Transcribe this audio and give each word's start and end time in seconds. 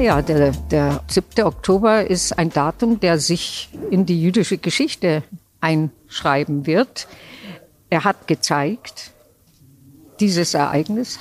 Ja, 0.00 0.22
der, 0.22 0.52
der 0.70 1.04
7. 1.08 1.44
Oktober 1.44 2.08
ist 2.08 2.38
ein 2.38 2.48
Datum, 2.48 3.00
der 3.00 3.18
sich 3.18 3.68
in 3.90 4.06
die 4.06 4.18
jüdische 4.18 4.56
Geschichte 4.56 5.22
einschreiben 5.60 6.64
wird. 6.64 7.06
Er 7.90 8.04
hat 8.04 8.26
gezeigt, 8.26 9.10
dieses 10.18 10.54
Ereignis, 10.54 11.18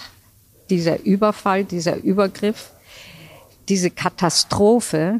dieser 0.69 1.01
Überfall, 1.03 1.65
dieser 1.65 1.97
Übergriff, 1.97 2.71
diese 3.67 3.89
Katastrophe, 3.89 5.19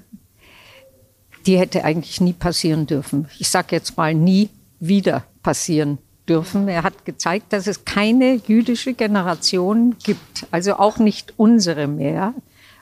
die 1.45 1.59
hätte 1.59 1.83
eigentlich 1.83 2.21
nie 2.21 2.33
passieren 2.33 2.87
dürfen. 2.87 3.27
Ich 3.39 3.49
sage 3.49 3.75
jetzt 3.75 3.97
mal 3.97 4.13
nie 4.13 4.49
wieder 4.79 5.25
passieren 5.43 5.97
dürfen. 6.29 6.69
Er 6.69 6.83
hat 6.83 7.03
gezeigt, 7.03 7.51
dass 7.51 7.67
es 7.67 7.83
keine 7.83 8.35
jüdische 8.35 8.93
Generation 8.93 9.97
gibt, 10.01 10.47
also 10.49 10.77
auch 10.77 10.97
nicht 10.97 11.33
unsere 11.35 11.87
mehr, 11.87 12.33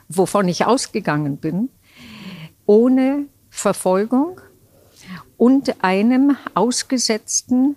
wovon 0.08 0.48
ich 0.48 0.66
ausgegangen 0.66 1.36
bin, 1.38 1.68
ohne 2.66 3.26
Verfolgung 3.50 4.40
und 5.36 5.82
einem 5.84 6.36
ausgesetzten 6.54 7.76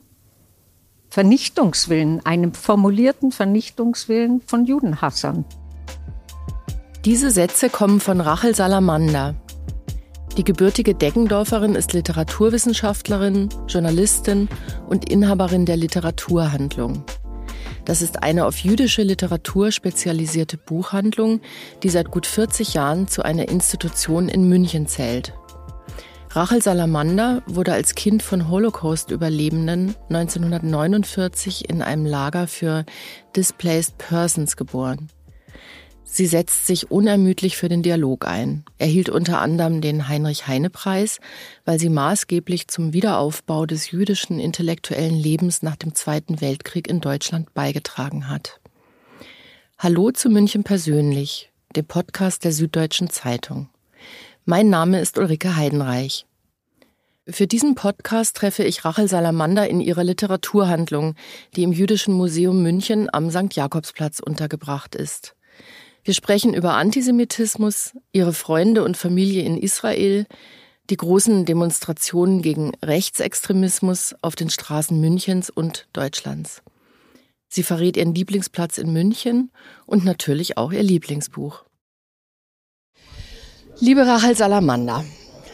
Vernichtungswillen, 1.09 2.25
einem 2.25 2.53
formulierten 2.53 3.31
Vernichtungswillen 3.31 4.41
von 4.45 4.65
Judenhassern. 4.65 5.45
Diese 7.03 7.31
Sätze 7.31 7.69
kommen 7.69 7.99
von 7.99 8.21
Rachel 8.21 8.55
Salamander. 8.55 9.35
Die 10.37 10.43
gebürtige 10.45 10.95
Deggendorferin 10.95 11.75
ist 11.75 11.91
Literaturwissenschaftlerin, 11.91 13.49
Journalistin 13.67 14.47
und 14.87 15.09
Inhaberin 15.09 15.65
der 15.65 15.75
Literaturhandlung. 15.75 17.03
Das 17.85 18.01
ist 18.01 18.23
eine 18.23 18.45
auf 18.45 18.57
jüdische 18.57 19.03
Literatur 19.03 19.71
spezialisierte 19.71 20.57
Buchhandlung, 20.57 21.41
die 21.83 21.89
seit 21.89 22.11
gut 22.11 22.27
40 22.27 22.73
Jahren 22.73 23.07
zu 23.07 23.23
einer 23.23 23.49
Institution 23.49 24.29
in 24.29 24.47
München 24.47 24.87
zählt. 24.87 25.33
Rachel 26.33 26.61
Salamander 26.61 27.43
wurde 27.45 27.73
als 27.73 27.93
Kind 27.93 28.23
von 28.23 28.49
Holocaust-Überlebenden 28.49 29.95
1949 30.09 31.69
in 31.69 31.81
einem 31.81 32.05
Lager 32.05 32.47
für 32.47 32.85
Displaced 33.35 33.97
Persons 33.97 34.55
geboren. 34.55 35.09
Sie 36.13 36.25
setzt 36.25 36.67
sich 36.67 36.91
unermüdlich 36.91 37.55
für 37.55 37.69
den 37.69 37.83
Dialog 37.83 38.27
ein, 38.27 38.65
erhielt 38.77 39.07
unter 39.07 39.39
anderem 39.39 39.79
den 39.79 40.09
Heinrich-Heine-Preis, 40.09 41.21
weil 41.63 41.79
sie 41.79 41.87
maßgeblich 41.87 42.67
zum 42.67 42.91
Wiederaufbau 42.91 43.65
des 43.65 43.91
jüdischen 43.91 44.37
intellektuellen 44.37 45.15
Lebens 45.15 45.61
nach 45.61 45.77
dem 45.77 45.95
Zweiten 45.95 46.41
Weltkrieg 46.41 46.89
in 46.89 46.99
Deutschland 46.99 47.53
beigetragen 47.53 48.27
hat. 48.27 48.59
Hallo 49.77 50.11
zu 50.11 50.29
München 50.29 50.65
persönlich, 50.65 51.49
dem 51.77 51.85
Podcast 51.85 52.43
der 52.43 52.51
Süddeutschen 52.51 53.09
Zeitung. 53.09 53.69
Mein 54.43 54.69
Name 54.69 54.99
ist 54.99 55.17
Ulrike 55.17 55.55
Heidenreich. 55.55 56.25
Für 57.25 57.47
diesen 57.47 57.73
Podcast 57.73 58.35
treffe 58.35 58.65
ich 58.65 58.83
Rachel 58.83 59.07
Salamander 59.07 59.69
in 59.69 59.79
ihrer 59.79 60.03
Literaturhandlung, 60.03 61.15
die 61.55 61.63
im 61.63 61.71
Jüdischen 61.71 62.13
Museum 62.13 62.61
München 62.61 63.07
am 63.13 63.31
St. 63.31 63.55
Jakobsplatz 63.55 64.19
untergebracht 64.19 64.93
ist. 64.93 65.37
Wir 66.03 66.15
sprechen 66.15 66.53
über 66.53 66.73
Antisemitismus, 66.73 67.93
ihre 68.11 68.33
Freunde 68.33 68.83
und 68.83 68.97
Familie 68.97 69.43
in 69.43 69.57
Israel, 69.57 70.25
die 70.89 70.97
großen 70.97 71.45
Demonstrationen 71.45 72.41
gegen 72.41 72.71
Rechtsextremismus 72.83 74.15
auf 74.21 74.35
den 74.35 74.49
Straßen 74.49 74.99
Münchens 74.99 75.51
und 75.51 75.87
Deutschlands. 75.93 76.63
Sie 77.49 77.63
verrät 77.63 77.97
ihren 77.97 78.15
Lieblingsplatz 78.15 78.77
in 78.79 78.91
München 78.91 79.51
und 79.85 80.03
natürlich 80.03 80.57
auch 80.57 80.71
ihr 80.71 80.83
Lieblingsbuch. 80.83 81.65
Liebe 83.79 84.05
Rachel 84.07 84.35
Salamander, 84.35 85.05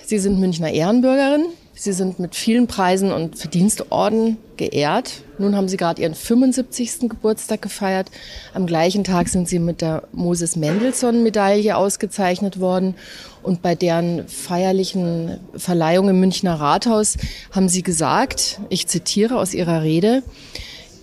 Sie 0.06 0.20
sind 0.20 0.40
Münchner 0.40 0.72
Ehrenbürgerin, 0.72 1.48
Sie 1.80 1.94
sind 1.94 2.18
mit 2.18 2.36
vielen 2.36 2.66
Preisen 2.66 3.12
und 3.12 3.38
Verdienstorden 3.38 4.38
geehrt. 4.58 5.22
Nun 5.38 5.56
haben 5.56 5.68
Sie 5.68 5.78
gerade 5.78 6.02
Ihren 6.02 6.16
75. 6.16 7.02
Geburtstag 7.02 7.62
gefeiert. 7.62 8.10
Am 8.56 8.66
gleichen 8.66 9.04
Tag 9.04 9.30
sind 9.30 9.48
Sie 9.48 9.60
mit 9.60 9.82
der 9.82 10.04
Moses 10.12 10.56
Mendelssohn-Medaille 10.56 11.78
ausgezeichnet 11.78 12.60
worden. 12.60 12.96
Und 13.44 13.62
bei 13.62 13.76
deren 13.76 14.28
feierlichen 14.28 15.40
Verleihung 15.56 16.10
im 16.10 16.20
Münchner 16.20 16.56
Rathaus 16.56 17.18
haben 17.52 17.70
Sie 17.70 17.84
gesagt, 17.84 18.60
ich 18.70 18.88
zitiere 18.88 19.38
aus 19.38 19.54
Ihrer 19.54 19.84
Rede, 19.84 20.24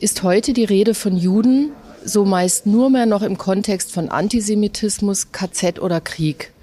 ist 0.00 0.24
heute 0.24 0.52
die 0.52 0.64
Rede 0.64 0.94
von 0.94 1.16
Juden 1.16 1.70
so 2.04 2.24
meist 2.24 2.66
nur 2.66 2.90
mehr 2.90 3.06
noch 3.06 3.22
im 3.22 3.38
Kontext 3.38 3.90
von 3.90 4.10
Antisemitismus, 4.10 5.32
KZ 5.32 5.80
oder 5.80 6.00
Krieg. 6.00 6.53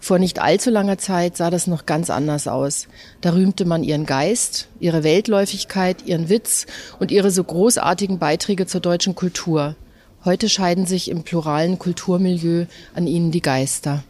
Vor 0.00 0.18
nicht 0.18 0.40
allzu 0.40 0.70
langer 0.70 0.96
Zeit 0.96 1.36
sah 1.36 1.50
das 1.50 1.66
noch 1.66 1.84
ganz 1.84 2.08
anders 2.08 2.48
aus. 2.48 2.88
Da 3.20 3.34
rühmte 3.34 3.66
man 3.66 3.84
ihren 3.84 4.06
Geist, 4.06 4.68
ihre 4.80 5.04
Weltläufigkeit, 5.04 6.06
ihren 6.06 6.30
Witz 6.30 6.66
und 6.98 7.10
ihre 7.10 7.30
so 7.30 7.44
großartigen 7.44 8.18
Beiträge 8.18 8.66
zur 8.66 8.80
deutschen 8.80 9.14
Kultur. 9.14 9.76
Heute 10.24 10.48
scheiden 10.48 10.86
sich 10.86 11.10
im 11.10 11.22
pluralen 11.22 11.78
Kulturmilieu 11.78 12.64
an 12.94 13.06
ihnen 13.06 13.30
die 13.30 13.42
Geister. 13.42 14.02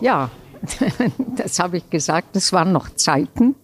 Ja, 0.00 0.30
das 1.36 1.58
habe 1.58 1.78
ich 1.78 1.90
gesagt. 1.90 2.36
Das 2.36 2.52
waren 2.52 2.72
noch 2.72 2.94
Zeiten. 2.94 3.56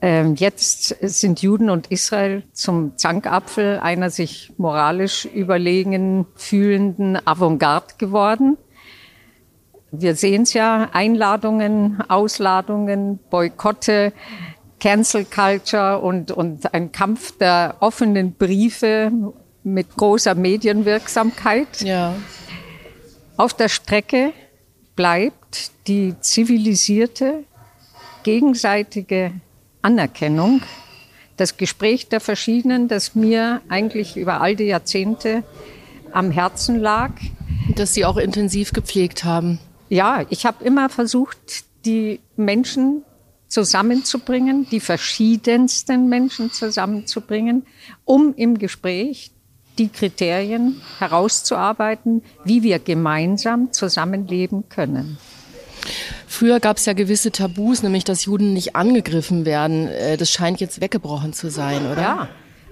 Ähm, 0.00 0.34
jetzt 0.34 0.96
sind 1.00 1.42
Juden 1.42 1.70
und 1.70 1.88
Israel 1.92 2.42
zum 2.52 2.96
Zankapfel 2.96 3.78
einer 3.78 4.10
sich 4.10 4.52
moralisch 4.56 5.26
überlegen 5.26 6.26
fühlenden 6.34 7.24
Avantgarde 7.24 7.94
geworden. 7.98 8.56
Wir 9.94 10.16
sehen 10.16 10.44
es 10.44 10.54
ja, 10.54 10.88
Einladungen, 10.92 12.02
Ausladungen, 12.08 13.18
Boykotte, 13.28 14.14
Cancel 14.80 15.26
Culture 15.26 15.98
und, 15.98 16.30
und 16.30 16.72
ein 16.72 16.92
Kampf 16.92 17.36
der 17.36 17.76
offenen 17.80 18.32
Briefe 18.32 19.12
mit 19.62 19.94
großer 19.94 20.34
Medienwirksamkeit. 20.34 21.82
Ja. 21.82 22.14
Auf 23.36 23.52
der 23.52 23.68
Strecke 23.68 24.32
bleibt 24.96 25.70
die 25.86 26.14
zivilisierte, 26.20 27.44
gegenseitige 28.22 29.32
Anerkennung, 29.82 30.62
das 31.36 31.58
Gespräch 31.58 32.08
der 32.08 32.20
Verschiedenen, 32.20 32.88
das 32.88 33.14
mir 33.14 33.60
eigentlich 33.68 34.16
über 34.16 34.40
all 34.40 34.56
die 34.56 34.64
Jahrzehnte 34.64 35.44
am 36.12 36.30
Herzen 36.30 36.80
lag. 36.80 37.10
Das 37.76 37.92
Sie 37.92 38.06
auch 38.06 38.16
intensiv 38.16 38.72
gepflegt 38.72 39.24
haben. 39.24 39.58
Ja, 39.92 40.24
ich 40.30 40.46
habe 40.46 40.64
immer 40.64 40.88
versucht, 40.88 41.66
die 41.84 42.20
Menschen 42.36 43.04
zusammenzubringen, 43.48 44.66
die 44.70 44.80
verschiedensten 44.80 46.08
Menschen 46.08 46.50
zusammenzubringen, 46.50 47.66
um 48.06 48.32
im 48.34 48.56
Gespräch 48.56 49.32
die 49.76 49.90
Kriterien 49.90 50.80
herauszuarbeiten, 50.98 52.22
wie 52.42 52.62
wir 52.62 52.78
gemeinsam 52.78 53.70
zusammenleben 53.70 54.70
können. 54.70 55.18
Früher 56.26 56.58
gab 56.58 56.78
es 56.78 56.86
ja 56.86 56.94
gewisse 56.94 57.30
Tabus, 57.30 57.82
nämlich 57.82 58.04
dass 58.04 58.24
Juden 58.24 58.54
nicht 58.54 58.74
angegriffen 58.74 59.44
werden. 59.44 59.88
Äh, 59.88 60.16
das 60.16 60.30
scheint 60.30 60.58
jetzt 60.62 60.80
weggebrochen 60.80 61.34
zu 61.34 61.50
sein, 61.50 61.84
oder? 61.84 62.00
Ja, 62.00 62.28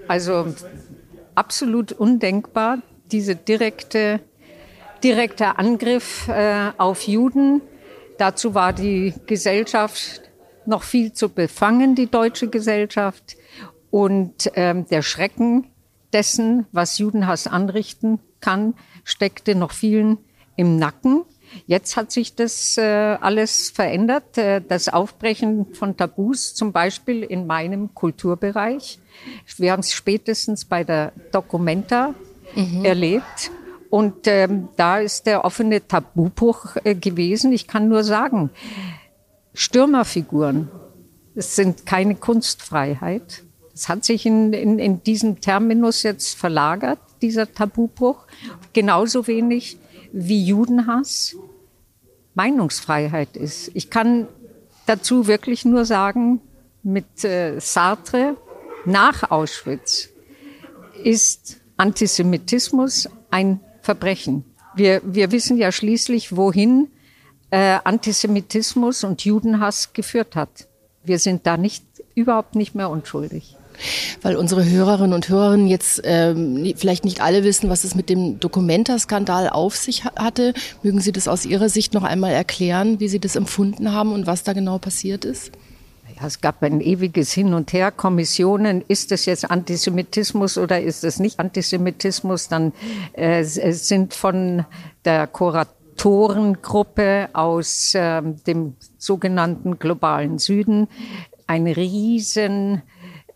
also 0.09 0.55
absolut 1.35 1.93
undenkbar, 1.93 2.79
diese 3.13 3.37
direkte 3.37 4.21
direkter 5.03 5.59
Angriff 5.59 6.29
äh, 6.29 6.73
auf 6.77 7.07
Juden. 7.07 7.63
Dazu 8.19 8.55
war 8.55 8.73
die 8.73 9.15
Gesellschaft 9.27 10.23
noch 10.67 10.83
viel 10.83 11.13
zu 11.13 11.29
befangen, 11.29 11.95
die 11.95 12.11
deutsche 12.11 12.49
Gesellschaft. 12.49 13.37
Und 13.91 14.51
ähm, 14.55 14.87
der 14.87 15.03
Schrecken 15.03 15.67
dessen, 16.13 16.67
was 16.73 16.99
Judenhass 16.99 17.47
anrichten 17.47 18.21
kann, 18.41 18.75
steckte 19.05 19.55
noch 19.55 19.73
vielen 19.73 20.19
im 20.57 20.77
Nacken. 20.77 21.25
Jetzt 21.67 21.97
hat 21.97 22.13
sich 22.13 22.37
das 22.37 22.77
äh, 22.79 22.83
alles 22.83 23.71
verändert. 23.71 24.39
Äh, 24.39 24.61
das 24.61 24.89
Aufbrechen 24.89 25.75
von 25.75 25.97
Tabus, 25.97 26.55
zum 26.55 26.73
Beispiel 26.73 27.23
in 27.23 27.47
meinem 27.47 27.95
Kulturbereich. 27.95 28.99
Wir 29.57 29.73
haben 29.73 29.81
es 29.81 29.93
spätestens 29.93 30.65
bei 30.65 30.85
der 30.85 31.13
Documenta 31.33 32.15
mhm. 32.55 32.85
erlebt. 32.85 33.51
Und 33.91 34.29
ähm, 34.29 34.69
da 34.77 34.99
ist 34.99 35.27
der 35.27 35.45
offene 35.45 35.87
Tabubruch 35.87 36.77
äh, 36.85 36.95
gewesen. 36.95 37.53
Ich 37.53 37.67
kann 37.67 37.89
nur 37.89 38.05
sagen, 38.05 38.51
Stürmerfiguren, 39.53 40.71
es 41.35 41.57
sind 41.57 41.87
keine 41.87 42.15
Kunstfreiheit. 42.15 43.43
Es 43.75 43.89
hat 43.89 44.05
sich 44.05 44.27
in, 44.27 44.53
in, 44.53 44.79
in 44.79 45.03
diesem 45.03 45.41
Terminus 45.41 46.05
jetzt 46.05 46.37
verlagert, 46.37 47.01
dieser 47.21 47.53
Tabubruch. 47.53 48.27
Genauso 48.73 49.27
wenig 49.27 49.77
wie 50.13 50.45
Judenhass 50.45 51.37
Meinungsfreiheit 52.35 53.37
ist. 53.37 53.73
Ich 53.75 53.91
kann 53.91 54.29
dazu 54.87 55.27
wirklich 55.27 55.65
nur 55.65 55.85
sagen, 55.85 56.41
mit 56.83 57.25
äh, 57.25 57.59
Sartre 57.59 58.37
nach 58.85 59.31
Auschwitz 59.31 60.11
ist 61.03 61.61
Antisemitismus 61.77 63.09
ein 63.31 63.61
Verbrechen. 63.83 64.45
Wir, 64.75 65.01
wir 65.05 65.33
wissen 65.33 65.57
ja 65.57 65.73
schließlich, 65.73 66.37
wohin 66.37 66.89
äh, 67.51 67.79
Antisemitismus 67.83 69.05
und 69.05 69.25
Judenhass 69.25 69.93
geführt 69.93 70.37
hat. 70.37 70.69
Wir 71.03 71.19
sind 71.19 71.47
da 71.47 71.57
nicht 71.57 71.85
überhaupt 72.15 72.55
nicht 72.55 72.75
mehr 72.75 72.91
unschuldig. 72.91 73.57
Weil 74.21 74.37
unsere 74.37 74.69
Hörerinnen 74.69 75.15
und 75.15 75.29
Hörer 75.29 75.57
jetzt 75.57 76.03
ähm, 76.05 76.73
vielleicht 76.77 77.05
nicht 77.05 77.23
alle 77.23 77.45
wissen, 77.45 77.71
was 77.71 77.85
es 77.85 77.95
mit 77.95 78.11
dem 78.11 78.39
Documenta-Skandal 78.39 79.49
auf 79.49 79.75
sich 79.77 80.05
hatte. 80.05 80.53
Mögen 80.83 81.01
Sie 81.01 81.13
das 81.13 81.29
aus 81.29 81.47
Ihrer 81.47 81.71
Sicht 81.71 81.95
noch 81.95 82.03
einmal 82.03 82.33
erklären, 82.33 83.01
wie 83.01 83.09
Sie 83.09 83.21
das 83.21 83.37
empfunden 83.37 83.93
haben 83.93 84.13
und 84.13 84.27
was 84.27 84.43
da 84.43 84.53
genau 84.53 84.79
passiert 84.79 85.25
ist? 85.25 85.53
Ja, 86.21 86.27
es 86.27 86.41
gab 86.41 86.63
ein 86.63 86.81
ewiges 86.81 87.33
Hin 87.33 87.55
und 87.55 87.73
Her, 87.73 87.91
Kommissionen, 87.91 88.85
ist 88.87 89.11
es 89.13 89.27
jetzt 89.27 89.51
Antisemitismus 89.51 90.59
oder 90.59 90.81
ist 90.81 91.05
es 91.05 91.19
nicht 91.19 91.41
Antisemitismus? 91.41 92.49
Dann 92.49 92.73
äh, 93.15 93.43
sind 93.43 94.13
von 94.13 94.67
der 95.05 95.27
Kuratorengruppe 95.27 97.31
aus 97.33 97.95
äh, 97.95 98.23
dem 98.47 98.75
sogenannten 98.99 99.79
globalen 99.79 100.39
Süden 100.39 100.89
eine 101.47 101.77
riesen 101.77 102.83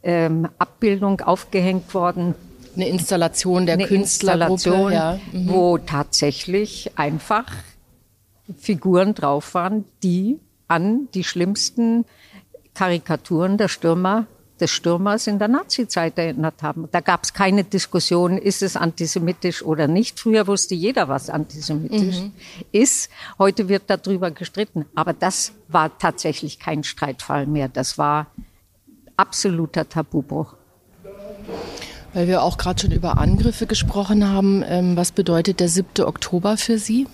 ähm, 0.03 0.49
Abbildung 0.59 1.23
aufgehängt 1.23 1.95
worden. 1.95 2.35
Eine 2.77 2.89
Installation 2.89 3.67
der 3.67 3.75
eine 3.75 3.87
Installation, 3.87 4.93
ja. 4.93 5.19
mhm. 5.33 5.49
wo 5.49 5.79
tatsächlich 5.79 6.91
einfach 6.97 7.47
Figuren 8.59 9.15
drauf 9.15 9.55
waren, 9.55 9.85
die 10.03 10.39
an 10.69 11.09
die 11.15 11.25
schlimmsten 11.25 12.05
Karikaturen 12.75 13.57
der 13.57 13.69
Stürmer 13.69 14.27
des 14.61 14.71
Stürmers 14.71 15.27
in 15.27 15.39
der 15.39 15.49
Nazizeit 15.49 16.17
erinnert 16.17 16.63
haben. 16.63 16.89
Da 16.93 17.01
gab 17.01 17.25
es 17.25 17.33
keine 17.33 17.65
Diskussion, 17.65 18.39
ist 18.39 18.63
es 18.63 18.77
antisemitisch 18.77 19.63
oder 19.63 19.89
nicht. 19.89 20.21
Früher 20.21 20.47
wusste 20.47 20.75
jeder, 20.75 21.09
was 21.09 21.29
antisemitisch 21.29 22.21
mhm. 22.21 22.33
ist. 22.71 23.11
Heute 23.39 23.69
wird 23.69 23.85
darüber 23.89 24.31
gestritten. 24.31 24.87
Aber 24.95 25.13
das 25.13 25.53
war 25.69 25.99
tatsächlich 25.99 26.61
kein 26.61 26.85
Streitfall 26.85 27.47
mehr. 27.47 27.69
Das 27.69 27.99
war 27.99 28.29
absoluter 29.17 29.89
Tabubruch. 29.89 30.55
Weil 32.13 32.29
wir 32.29 32.43
auch 32.43 32.57
gerade 32.57 32.81
schon 32.81 32.93
über 32.93 33.19
Angriffe 33.19 33.67
gesprochen 33.67 34.29
haben, 34.29 34.63
ähm, 34.67 34.97
was 34.97 35.11
bedeutet 35.11 35.59
der 35.59 35.69
7. 35.69 36.05
Oktober 36.05 36.57
für 36.57 36.79
Sie? 36.79 37.09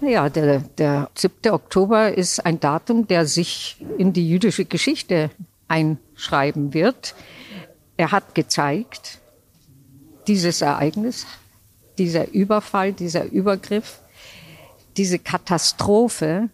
Ja, 0.00 0.28
der, 0.28 0.60
der 0.60 1.10
7. 1.14 1.52
Oktober 1.52 2.16
ist 2.16 2.44
ein 2.44 2.60
Datum, 2.60 3.08
der 3.08 3.26
sich 3.26 3.76
in 3.98 4.12
die 4.12 4.28
jüdische 4.28 4.64
Geschichte 4.64 5.30
einschreiben 5.66 6.72
wird. 6.72 7.14
Er 7.96 8.12
hat 8.12 8.34
gezeigt, 8.34 9.18
dieses 10.28 10.60
Ereignis, 10.60 11.26
dieser 11.98 12.30
Überfall, 12.30 12.92
dieser 12.92 13.24
Übergriff, 13.24 14.00
diese 14.96 15.18
Katastrophe, 15.18 16.48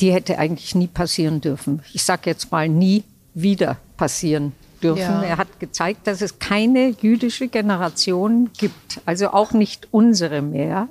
die 0.00 0.12
hätte 0.12 0.38
eigentlich 0.38 0.74
nie 0.74 0.88
passieren 0.88 1.40
dürfen. 1.40 1.82
Ich 1.92 2.02
sage 2.02 2.28
jetzt 2.28 2.50
mal 2.52 2.68
nie 2.68 3.04
wieder 3.32 3.78
passieren 3.96 4.52
dürfen. 4.82 5.00
Ja. 5.00 5.22
Er 5.22 5.38
hat 5.38 5.60
gezeigt, 5.60 6.06
dass 6.06 6.20
es 6.20 6.38
keine 6.38 6.88
jüdische 7.00 7.48
Generation 7.48 8.50
gibt, 8.58 9.00
also 9.06 9.30
auch 9.30 9.52
nicht 9.52 9.88
unsere 9.90 10.42
mehr, 10.42 10.88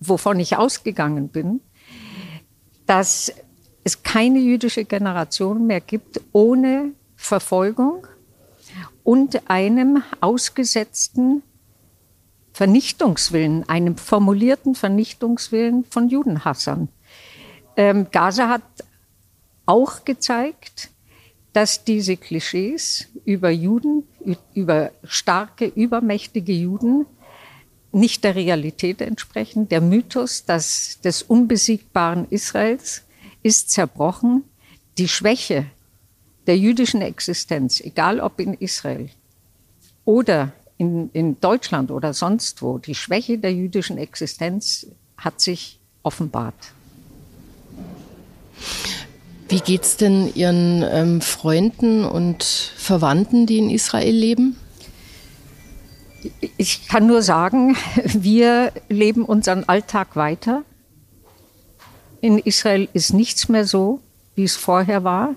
wovon 0.00 0.40
ich 0.40 0.56
ausgegangen 0.56 1.28
bin, 1.28 1.60
dass 2.86 3.32
es 3.84 4.02
keine 4.02 4.40
jüdische 4.40 4.84
Generation 4.84 5.66
mehr 5.66 5.80
gibt 5.80 6.20
ohne 6.32 6.92
Verfolgung 7.16 8.06
und 9.04 9.50
einem 9.50 10.02
ausgesetzten 10.20 11.42
Vernichtungswillen, 12.52 13.68
einem 13.68 13.96
formulierten 13.96 14.74
Vernichtungswillen 14.74 15.84
von 15.84 16.08
Judenhassern. 16.08 16.88
Ähm, 17.76 18.08
Gaza 18.10 18.48
hat 18.48 18.62
auch 19.66 20.04
gezeigt, 20.04 20.90
dass 21.52 21.84
diese 21.84 22.16
Klischees 22.16 23.08
über 23.24 23.50
Juden, 23.50 24.04
über 24.54 24.90
starke, 25.04 25.66
übermächtige 25.66 26.52
Juden 26.52 27.06
nicht 27.92 28.24
der 28.24 28.34
Realität 28.34 29.00
entsprechen. 29.00 29.68
Der 29.68 29.80
Mythos 29.80 30.44
dass 30.44 31.00
des 31.02 31.22
unbesiegbaren 31.22 32.26
Israels 32.30 33.02
ist 33.42 33.70
zerbrochen. 33.70 34.44
Die 34.98 35.08
Schwäche 35.08 35.66
der 36.46 36.58
jüdischen 36.58 37.02
Existenz, 37.02 37.80
egal 37.80 38.20
ob 38.20 38.40
in 38.40 38.54
Israel 38.54 39.08
oder 40.04 40.52
in, 40.78 41.10
in 41.12 41.40
Deutschland 41.40 41.90
oder 41.90 42.14
sonst 42.14 42.62
wo, 42.62 42.78
die 42.78 42.94
Schwäche 42.94 43.38
der 43.38 43.52
jüdischen 43.52 43.98
Existenz 43.98 44.86
hat 45.16 45.40
sich 45.40 45.78
offenbart. 46.02 46.72
Wie 49.48 49.60
geht's 49.60 49.96
denn 49.96 50.32
Ihren 50.34 50.84
ähm, 50.88 51.20
Freunden 51.20 52.04
und 52.04 52.44
Verwandten, 52.44 53.46
die 53.46 53.58
in 53.58 53.68
Israel 53.68 54.14
leben? 54.14 54.56
Ich 56.56 56.88
kann 56.88 57.06
nur 57.06 57.22
sagen, 57.22 57.76
wir 58.04 58.72
leben 58.88 59.24
unseren 59.24 59.64
Alltag 59.64 60.16
weiter. 60.16 60.62
In 62.20 62.38
Israel 62.38 62.88
ist 62.92 63.14
nichts 63.14 63.48
mehr 63.48 63.64
so, 63.64 64.00
wie 64.34 64.44
es 64.44 64.56
vorher 64.56 65.04
war. 65.04 65.34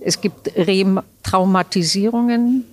Es 0.00 0.20
gibt 0.20 0.50
Traumatisierungen, 1.22 2.64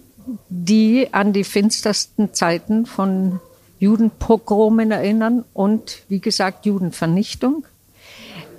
die 0.49 1.09
an 1.11 1.33
die 1.33 1.43
finstersten 1.43 2.33
Zeiten 2.33 2.85
von 2.87 3.39
Judenpogromen 3.79 4.91
erinnern 4.91 5.45
und, 5.53 6.03
wie 6.09 6.19
gesagt, 6.19 6.65
Judenvernichtung. 6.65 7.65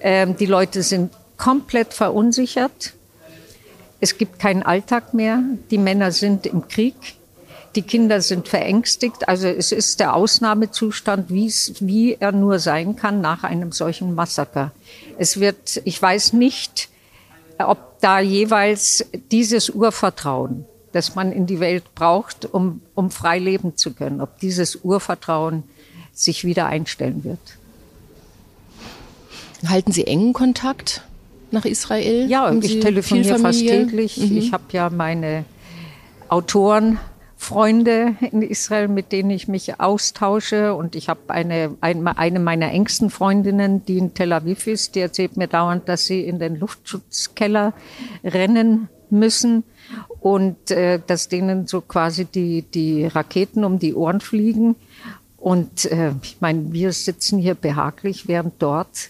Ähm, 0.00 0.37
die 0.37 0.46
Leute 0.46 0.82
sind 0.82 1.12
komplett 1.37 1.93
verunsichert. 1.93 2.94
Es 4.00 4.16
gibt 4.16 4.38
keinen 4.38 4.62
Alltag 4.62 5.14
mehr. 5.14 5.43
Die 5.70 5.78
Männer 5.78 6.11
sind 6.12 6.46
im 6.46 6.69
Krieg. 6.69 6.94
Die 7.76 7.82
Kinder 7.82 8.20
sind 8.20 8.49
verängstigt. 8.49 9.28
Also 9.28 9.46
es 9.46 9.70
ist 9.70 10.00
der 10.00 10.14
Ausnahmezustand, 10.14 11.31
wie 11.31 12.17
er 12.19 12.32
nur 12.32 12.58
sein 12.58 12.96
kann 12.96 13.20
nach 13.20 13.44
einem 13.44 13.70
solchen 13.72 14.14
Massaker. 14.14 14.72
Es 15.19 15.38
wird, 15.38 15.81
ich 15.84 16.00
weiß 16.00 16.32
nicht, 16.32 16.88
ob 17.58 18.00
da 18.00 18.20
jeweils 18.20 19.05
dieses 19.31 19.70
Urvertrauen, 19.70 20.64
das 20.93 21.14
man 21.14 21.31
in 21.32 21.46
die 21.46 21.61
Welt 21.61 21.94
braucht, 21.94 22.46
um, 22.52 22.81
um 22.94 23.11
frei 23.11 23.38
leben 23.38 23.76
zu 23.76 23.92
können, 23.92 24.21
ob 24.21 24.38
dieses 24.40 24.76
Urvertrauen 24.76 25.62
sich 26.12 26.44
wieder 26.44 26.66
einstellen 26.66 27.23
wird. 27.25 27.38
Halten 29.68 29.92
Sie 29.92 30.06
engen 30.06 30.33
Kontakt 30.33 31.02
nach 31.50 31.64
Israel? 31.64 32.28
Ja, 32.28 32.52
ich 32.52 32.80
telefoniere 32.80 33.38
fast 33.38 33.61
täglich. 33.61 34.16
Mhm. 34.16 34.37
Ich 34.37 34.52
habe 34.52 34.64
ja 34.73 34.90
meine 34.90 35.44
Autoren 36.28 36.99
Freunde 37.40 38.16
in 38.32 38.42
Israel, 38.42 38.87
mit 38.87 39.12
denen 39.12 39.30
ich 39.30 39.49
mich 39.49 39.80
austausche. 39.80 40.75
Und 40.75 40.94
ich 40.94 41.09
habe 41.09 41.20
eine, 41.28 41.75
eine 41.80 42.38
meiner 42.38 42.70
engsten 42.70 43.09
Freundinnen, 43.09 43.82
die 43.87 43.97
in 43.97 44.12
Tel 44.12 44.35
Aviv 44.35 44.66
ist, 44.66 44.94
die 44.94 45.00
erzählt 45.00 45.38
mir 45.38 45.49
dauernd, 45.49 45.88
dass 45.88 46.04
sie 46.04 46.20
in 46.20 46.38
den 46.38 46.56
Luftschutzkeller 46.56 47.73
rennen 48.23 48.90
müssen 49.09 49.64
und 50.20 50.70
äh, 50.70 51.00
dass 51.04 51.28
denen 51.28 51.66
so 51.66 51.80
quasi 51.80 52.26
die, 52.26 52.61
die 52.62 53.06
Raketen 53.06 53.64
um 53.64 53.78
die 53.78 53.94
Ohren 53.94 54.20
fliegen. 54.20 54.76
Und 55.38 55.87
äh, 55.87 56.12
ich 56.23 56.37
meine, 56.40 56.73
wir 56.75 56.92
sitzen 56.92 57.38
hier 57.38 57.54
behaglich, 57.54 58.28
während 58.28 58.61
dort 58.61 59.09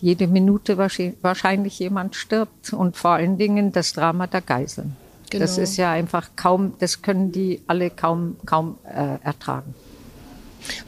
jede 0.00 0.26
Minute 0.26 0.78
wahrscheinlich 0.78 1.78
jemand 1.78 2.16
stirbt 2.16 2.72
und 2.72 2.96
vor 2.96 3.10
allen 3.10 3.36
Dingen 3.36 3.72
das 3.72 3.92
Drama 3.92 4.26
der 4.26 4.40
Geiseln. 4.40 4.96
Genau. 5.32 5.44
Das 5.44 5.56
ist 5.56 5.78
ja 5.78 5.90
einfach 5.90 6.32
kaum, 6.36 6.74
das 6.78 7.00
können 7.00 7.32
die 7.32 7.62
alle 7.66 7.88
kaum, 7.88 8.36
kaum 8.44 8.76
äh, 8.84 9.16
ertragen. 9.24 9.74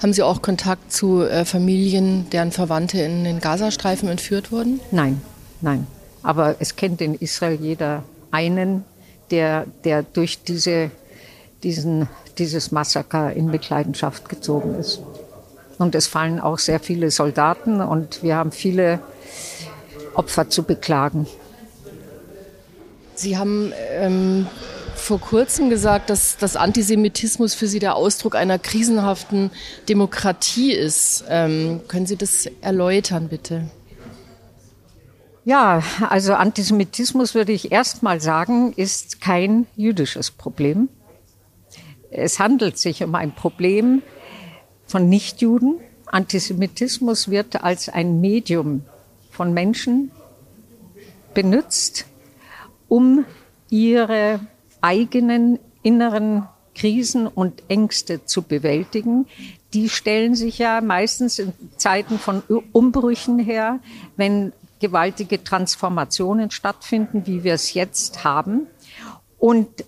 Haben 0.03 0.13
Sie 0.13 0.23
auch 0.23 0.43
Kontakt 0.43 0.93
zu 0.93 1.23
äh, 1.23 1.47
Familien, 1.47 2.29
deren 2.29 2.53
Verwandte 2.53 3.01
in 3.01 3.25
den 3.25 3.41
Gazastreifen 3.41 4.07
entführt 4.07 4.53
wurden? 4.53 4.81
Nein, 4.91 5.23
nein. 5.63 5.87
Aber 6.23 6.57
es 6.59 6.77
kennt 6.77 7.01
in 7.01 7.15
Israel 7.15 7.59
jeder 7.59 8.03
einen, 8.33 8.85
der, 9.31 9.65
der 9.85 10.03
durch 10.03 10.43
diese, 10.43 10.91
diesen, 11.63 12.07
dieses 12.37 12.71
Massaker 12.71 13.33
in 13.33 13.47
Mitleidenschaft 13.47 14.29
gezogen 14.29 14.75
ist. 14.75 15.01
Und 15.79 15.95
es 15.95 16.07
fallen 16.07 16.39
auch 16.39 16.59
sehr 16.59 16.81
viele 16.81 17.11
Soldaten 17.11 17.81
und 17.81 18.23
wir 18.23 18.37
haben 18.37 18.53
viele 18.53 19.01
Opfer 20.15 20.51
zu 20.51 20.65
beklagen. 20.65 21.27
Sie 23.15 23.39
haben 23.39 23.73
ähm, 23.93 24.47
vor 24.95 25.21
kurzem 25.21 25.71
gesagt, 25.71 26.11
dass, 26.11 26.37
dass 26.37 26.57
Antisemitismus 26.57 27.55
für 27.55 27.67
Sie 27.67 27.79
der 27.79 27.95
Ausdruck 27.97 28.35
einer 28.35 28.59
krisenhaften 28.59 29.51
Demokratie 29.89 30.73
ist. 30.73 31.25
Ähm, 31.29 31.83
können 31.89 32.07
Sie 32.07 32.17
das 32.17 32.47
erläutern, 32.61 33.29
bitte? 33.29 33.71
Ja, 35.45 35.83
also 36.09 36.35
Antisemitismus 36.35 37.35
würde 37.35 37.53
ich 37.53 37.71
erst 37.71 38.03
mal 38.03 38.21
sagen, 38.21 38.73
ist 38.73 39.21
kein 39.21 39.67
jüdisches 39.77 40.31
Problem. 40.31 40.89
Es 42.11 42.39
handelt 42.39 42.79
sich 42.79 43.03
um 43.05 43.15
ein 43.15 43.35
Problem 43.35 44.03
von 44.87 45.09
Nichtjuden. 45.09 45.81
Antisemitismus 46.07 47.29
wird 47.29 47.63
als 47.63 47.89
ein 47.89 48.21
Medium 48.21 48.85
von 49.31 49.53
Menschen 49.53 50.13
benutzt, 51.35 52.07
um 52.89 53.25
ihre 53.71 54.41
eigenen 54.81 55.59
inneren 55.83 56.49
Krisen 56.75 57.27
und 57.27 57.63
Ängste 57.69 58.25
zu 58.25 58.43
bewältigen. 58.43 59.27
Die 59.73 59.89
stellen 59.89 60.35
sich 60.35 60.59
ja 60.59 60.81
meistens 60.81 61.39
in 61.39 61.53
Zeiten 61.77 62.19
von 62.19 62.43
Umbrüchen 62.73 63.39
her, 63.39 63.81
wenn 64.17 64.53
gewaltige 64.81 65.43
Transformationen 65.43 66.51
stattfinden, 66.51 67.27
wie 67.27 67.45
wir 67.45 67.55
es 67.55 67.75
jetzt 67.75 68.25
haben. 68.25 68.67
Und 69.39 69.85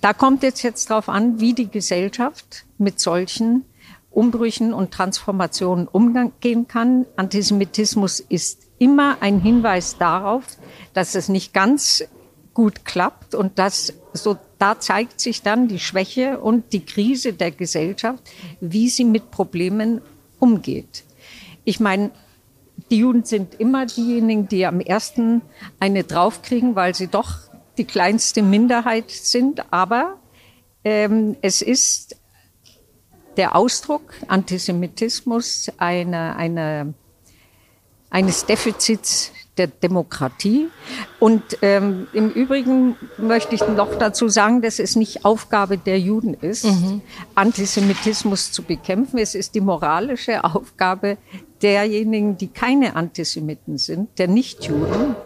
da 0.00 0.12
kommt 0.12 0.44
es 0.44 0.62
jetzt 0.62 0.90
darauf 0.90 1.08
an, 1.08 1.40
wie 1.40 1.54
die 1.54 1.70
Gesellschaft 1.70 2.66
mit 2.78 3.00
solchen 3.00 3.64
Umbrüchen 4.10 4.72
und 4.72 4.92
Transformationen 4.92 5.88
umgehen 5.88 6.68
kann. 6.68 7.06
Antisemitismus 7.16 8.20
ist 8.20 8.63
immer 8.78 9.18
ein 9.20 9.40
Hinweis 9.40 9.96
darauf, 9.98 10.44
dass 10.92 11.14
es 11.14 11.28
nicht 11.28 11.52
ganz 11.52 12.04
gut 12.52 12.84
klappt 12.84 13.34
und 13.34 13.58
dass 13.58 13.92
so 14.12 14.36
da 14.58 14.78
zeigt 14.78 15.20
sich 15.20 15.42
dann 15.42 15.68
die 15.68 15.80
Schwäche 15.80 16.38
und 16.38 16.72
die 16.72 16.84
Krise 16.84 17.32
der 17.32 17.50
Gesellschaft, 17.50 18.22
wie 18.60 18.88
sie 18.88 19.04
mit 19.04 19.30
Problemen 19.30 20.00
umgeht. 20.38 21.04
Ich 21.64 21.80
meine, 21.80 22.10
die 22.90 22.98
Juden 22.98 23.24
sind 23.24 23.54
immer 23.60 23.86
diejenigen, 23.86 24.48
die 24.48 24.66
am 24.66 24.80
ersten 24.80 25.42
eine 25.80 26.04
draufkriegen, 26.04 26.76
weil 26.76 26.94
sie 26.94 27.08
doch 27.08 27.38
die 27.78 27.84
kleinste 27.84 28.42
Minderheit 28.42 29.10
sind. 29.10 29.72
Aber 29.72 30.18
ähm, 30.84 31.36
es 31.42 31.62
ist 31.62 32.16
der 33.36 33.56
Ausdruck 33.56 34.14
Antisemitismus 34.28 35.70
eine, 35.78 36.36
eine, 36.36 36.94
eines 38.14 38.46
Defizits 38.46 39.32
der 39.58 39.66
Demokratie. 39.66 40.68
Und 41.18 41.42
ähm, 41.62 42.06
im 42.12 42.30
Übrigen 42.30 42.94
möchte 43.18 43.56
ich 43.56 43.66
noch 43.66 43.98
dazu 43.98 44.28
sagen, 44.28 44.62
dass 44.62 44.78
es 44.78 44.94
nicht 44.94 45.24
Aufgabe 45.24 45.78
der 45.78 45.98
Juden 45.98 46.34
ist, 46.34 46.64
mhm. 46.64 47.02
Antisemitismus 47.34 48.52
zu 48.52 48.62
bekämpfen. 48.62 49.18
Es 49.18 49.34
ist 49.34 49.56
die 49.56 49.60
moralische 49.60 50.44
Aufgabe 50.44 51.18
derjenigen, 51.60 52.38
die 52.38 52.48
keine 52.48 52.94
Antisemiten 52.94 53.78
sind, 53.78 54.16
der 54.18 54.28
Nichtjuden, 54.28 55.16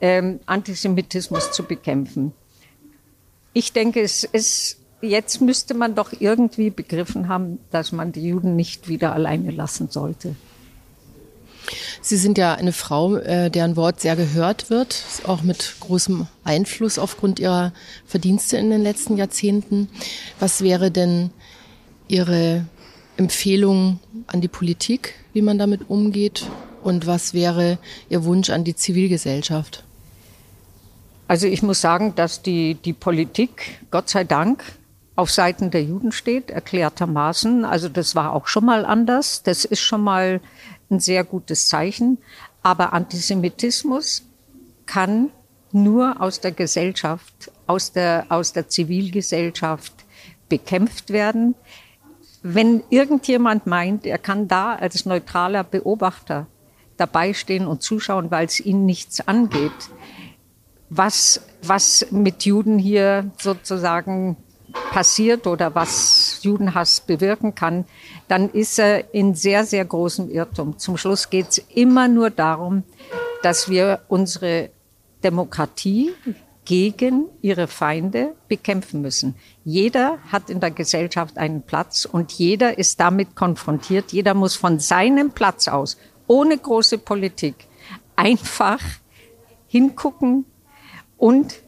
ähm, 0.00 0.40
Antisemitismus 0.46 1.52
zu 1.52 1.64
bekämpfen. 1.64 2.32
Ich 3.52 3.74
denke, 3.74 4.00
es 4.00 4.24
ist 4.24 4.78
jetzt 5.02 5.42
müsste 5.42 5.74
man 5.74 5.94
doch 5.94 6.12
irgendwie 6.18 6.70
begriffen 6.70 7.28
haben, 7.28 7.58
dass 7.70 7.92
man 7.92 8.12
die 8.12 8.26
Juden 8.26 8.56
nicht 8.56 8.88
wieder 8.88 9.12
alleine 9.12 9.50
lassen 9.50 9.90
sollte. 9.90 10.36
Sie 12.00 12.16
sind 12.16 12.38
ja 12.38 12.54
eine 12.54 12.72
Frau, 12.72 13.16
äh, 13.16 13.50
deren 13.50 13.76
Wort 13.76 14.00
sehr 14.00 14.16
gehört 14.16 14.70
wird, 14.70 15.02
auch 15.24 15.42
mit 15.42 15.74
großem 15.80 16.26
Einfluss 16.44 16.98
aufgrund 16.98 17.38
Ihrer 17.38 17.72
Verdienste 18.06 18.56
in 18.56 18.70
den 18.70 18.82
letzten 18.82 19.16
Jahrzehnten. 19.16 19.88
Was 20.40 20.62
wäre 20.62 20.90
denn 20.90 21.30
Ihre 22.08 22.66
Empfehlung 23.16 24.00
an 24.26 24.40
die 24.40 24.48
Politik, 24.48 25.14
wie 25.32 25.42
man 25.42 25.58
damit 25.58 25.88
umgeht? 25.88 26.46
Und 26.82 27.06
was 27.06 27.32
wäre 27.32 27.78
Ihr 28.08 28.24
Wunsch 28.24 28.50
an 28.50 28.64
die 28.64 28.74
Zivilgesellschaft? 28.74 29.84
Also 31.28 31.46
ich 31.46 31.62
muss 31.62 31.80
sagen, 31.80 32.14
dass 32.16 32.42
die, 32.42 32.74
die 32.74 32.92
Politik, 32.92 33.80
Gott 33.90 34.10
sei 34.10 34.24
Dank, 34.24 34.64
auf 35.14 35.30
Seiten 35.30 35.70
der 35.70 35.82
Juden 35.82 36.10
steht, 36.10 36.50
erklärtermaßen. 36.50 37.64
Also 37.64 37.88
das 37.88 38.14
war 38.14 38.32
auch 38.32 38.46
schon 38.46 38.64
mal 38.64 38.84
anders. 38.84 39.42
Das 39.42 39.64
ist 39.64 39.80
schon 39.80 40.02
mal 40.02 40.40
ein 40.92 41.00
sehr 41.00 41.24
gutes 41.24 41.66
Zeichen. 41.66 42.18
Aber 42.62 42.92
Antisemitismus 42.92 44.22
kann 44.86 45.30
nur 45.72 46.20
aus 46.20 46.40
der 46.40 46.52
Gesellschaft, 46.52 47.50
aus 47.66 47.92
der, 47.92 48.26
aus 48.28 48.52
der 48.52 48.68
Zivilgesellschaft 48.68 49.92
bekämpft 50.48 51.10
werden. 51.10 51.54
Wenn 52.42 52.82
irgendjemand 52.90 53.66
meint, 53.66 54.06
er 54.06 54.18
kann 54.18 54.48
da 54.48 54.74
als 54.74 55.06
neutraler 55.06 55.64
Beobachter 55.64 56.46
dabei 56.96 57.32
stehen 57.32 57.66
und 57.66 57.82
zuschauen, 57.82 58.30
weil 58.30 58.46
es 58.46 58.60
ihn 58.60 58.84
nichts 58.84 59.26
angeht, 59.26 59.72
was, 60.90 61.40
was 61.62 62.06
mit 62.10 62.44
Juden 62.44 62.78
hier 62.78 63.30
sozusagen 63.38 64.36
passiert 64.92 65.46
oder 65.46 65.74
was 65.74 66.38
Judenhass 66.42 67.00
bewirken 67.00 67.54
kann, 67.54 67.84
dann 68.28 68.50
ist 68.50 68.78
er 68.78 69.14
in 69.14 69.34
sehr, 69.34 69.64
sehr 69.64 69.84
großem 69.84 70.30
Irrtum. 70.30 70.78
Zum 70.78 70.96
Schluss 70.96 71.30
geht 71.30 71.48
es 71.50 71.58
immer 71.74 72.08
nur 72.08 72.30
darum, 72.30 72.84
dass 73.42 73.68
wir 73.68 74.00
unsere 74.08 74.70
Demokratie 75.24 76.12
gegen 76.64 77.26
ihre 77.40 77.66
Feinde 77.66 78.34
bekämpfen 78.48 79.02
müssen. 79.02 79.34
Jeder 79.64 80.18
hat 80.30 80.48
in 80.48 80.60
der 80.60 80.70
Gesellschaft 80.70 81.36
einen 81.36 81.62
Platz 81.62 82.04
und 82.04 82.32
jeder 82.32 82.78
ist 82.78 83.00
damit 83.00 83.34
konfrontiert. 83.34 84.12
Jeder 84.12 84.34
muss 84.34 84.54
von 84.54 84.78
seinem 84.78 85.32
Platz 85.32 85.68
aus, 85.68 85.96
ohne 86.26 86.56
große 86.56 86.98
Politik, 86.98 87.56
einfach 88.14 88.80
hingucken 89.66 90.44
und 91.16 91.62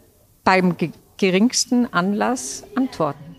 beim 0.45 0.77
geringsten 1.19 1.93
Anlass 1.93 2.65
antworten. 2.75 3.37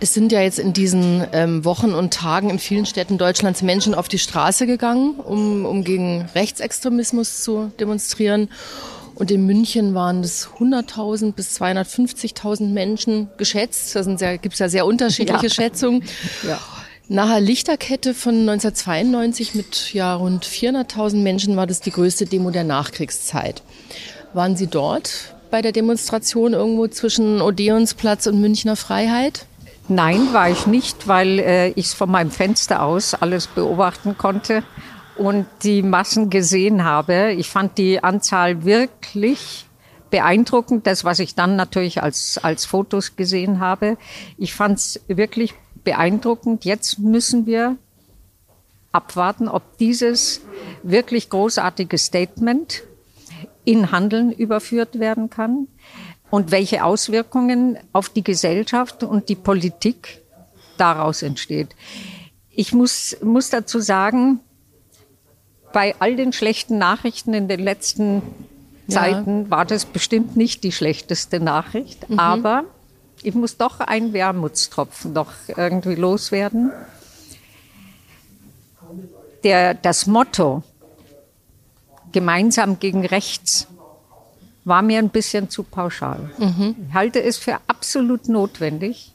Es 0.00 0.14
sind 0.14 0.30
ja 0.30 0.40
jetzt 0.40 0.60
in 0.60 0.72
diesen 0.72 1.26
ähm, 1.32 1.64
Wochen 1.64 1.92
und 1.92 2.14
Tagen 2.14 2.50
in 2.50 2.60
vielen 2.60 2.86
Städten 2.86 3.18
Deutschlands 3.18 3.62
Menschen 3.62 3.94
auf 3.94 4.06
die 4.06 4.20
Straße 4.20 4.66
gegangen, 4.66 5.14
um, 5.14 5.66
um 5.66 5.82
gegen 5.82 6.28
Rechtsextremismus 6.36 7.42
zu 7.42 7.72
demonstrieren. 7.80 8.48
Und 9.16 9.32
in 9.32 9.44
München 9.46 9.94
waren 9.94 10.20
es 10.20 10.48
100.000 10.60 11.32
bis 11.32 11.60
250.000 11.60 12.68
Menschen 12.68 13.28
geschätzt. 13.36 13.96
Da 13.96 14.36
gibt 14.36 14.52
es 14.52 14.60
ja 14.60 14.68
sehr 14.68 14.86
unterschiedliche 14.86 15.48
ja. 15.48 15.52
Schätzungen. 15.52 16.04
Ja. 16.46 16.60
Nach 17.08 17.28
der 17.28 17.40
Lichterkette 17.40 18.14
von 18.14 18.48
1992 18.48 19.56
mit 19.56 19.92
ja, 19.94 20.14
rund 20.14 20.44
400.000 20.44 21.16
Menschen 21.16 21.56
war 21.56 21.66
das 21.66 21.80
die 21.80 21.90
größte 21.90 22.26
Demo 22.26 22.50
der 22.50 22.64
Nachkriegszeit. 22.64 23.62
Waren 24.34 24.56
Sie 24.56 24.68
dort? 24.68 25.34
Bei 25.50 25.62
der 25.62 25.72
Demonstration 25.72 26.52
irgendwo 26.52 26.88
zwischen 26.88 27.40
Odeonsplatz 27.40 28.26
und 28.26 28.40
Münchner 28.40 28.76
Freiheit? 28.76 29.46
Nein, 29.88 30.32
war 30.32 30.50
ich 30.50 30.66
nicht, 30.66 31.08
weil 31.08 31.38
äh, 31.38 31.68
ich 31.70 31.88
von 31.88 32.10
meinem 32.10 32.30
Fenster 32.30 32.82
aus 32.82 33.14
alles 33.14 33.46
beobachten 33.46 34.18
konnte 34.18 34.62
und 35.16 35.46
die 35.62 35.82
Massen 35.82 36.30
gesehen 36.30 36.84
habe. 36.84 37.32
Ich 37.32 37.48
fand 37.48 37.78
die 37.78 38.02
Anzahl 38.02 38.64
wirklich 38.64 39.66
beeindruckend, 40.10 40.86
das, 40.86 41.04
was 41.04 41.18
ich 41.18 41.34
dann 41.34 41.56
natürlich 41.56 42.02
als, 42.02 42.38
als 42.42 42.64
Fotos 42.64 43.16
gesehen 43.16 43.60
habe. 43.60 43.96
Ich 44.36 44.54
fand 44.54 44.78
es 44.78 45.00
wirklich 45.08 45.54
beeindruckend. 45.84 46.64
Jetzt 46.64 46.98
müssen 46.98 47.46
wir 47.46 47.76
abwarten, 48.92 49.48
ob 49.48 49.62
dieses 49.78 50.40
wirklich 50.82 51.30
großartige 51.30 51.98
Statement 51.98 52.82
in 53.68 53.92
Handeln 53.92 54.32
überführt 54.32 54.98
werden 54.98 55.28
kann 55.28 55.68
und 56.30 56.50
welche 56.50 56.84
Auswirkungen 56.84 57.76
auf 57.92 58.08
die 58.08 58.24
Gesellschaft 58.24 59.04
und 59.04 59.28
die 59.28 59.34
Politik 59.34 60.22
daraus 60.78 61.20
entsteht. 61.20 61.68
Ich 62.48 62.72
muss, 62.72 63.18
muss 63.22 63.50
dazu 63.50 63.80
sagen, 63.80 64.40
bei 65.74 65.94
all 65.98 66.16
den 66.16 66.32
schlechten 66.32 66.78
Nachrichten 66.78 67.34
in 67.34 67.46
den 67.46 67.60
letzten 67.60 68.22
Zeiten 68.88 69.44
ja. 69.44 69.50
war 69.50 69.66
das 69.66 69.84
bestimmt 69.84 70.34
nicht 70.34 70.64
die 70.64 70.72
schlechteste 70.72 71.38
Nachricht, 71.38 72.08
mhm. 72.08 72.18
aber 72.18 72.64
ich 73.22 73.34
muss 73.34 73.58
doch 73.58 73.80
einen 73.80 74.14
Wermutstropfen 74.14 75.12
noch 75.12 75.32
irgendwie 75.46 75.94
loswerden. 75.94 76.72
Der, 79.44 79.74
das 79.74 80.06
Motto 80.06 80.62
gemeinsam 82.12 82.78
gegen 82.78 83.04
rechts 83.04 83.68
war 84.64 84.82
mir 84.82 84.98
ein 84.98 85.08
bisschen 85.08 85.48
zu 85.48 85.62
pauschal. 85.62 86.30
Mhm. 86.38 86.76
Ich 86.88 86.94
halte 86.94 87.22
es 87.22 87.38
für 87.38 87.56
absolut 87.66 88.28
notwendig, 88.28 89.12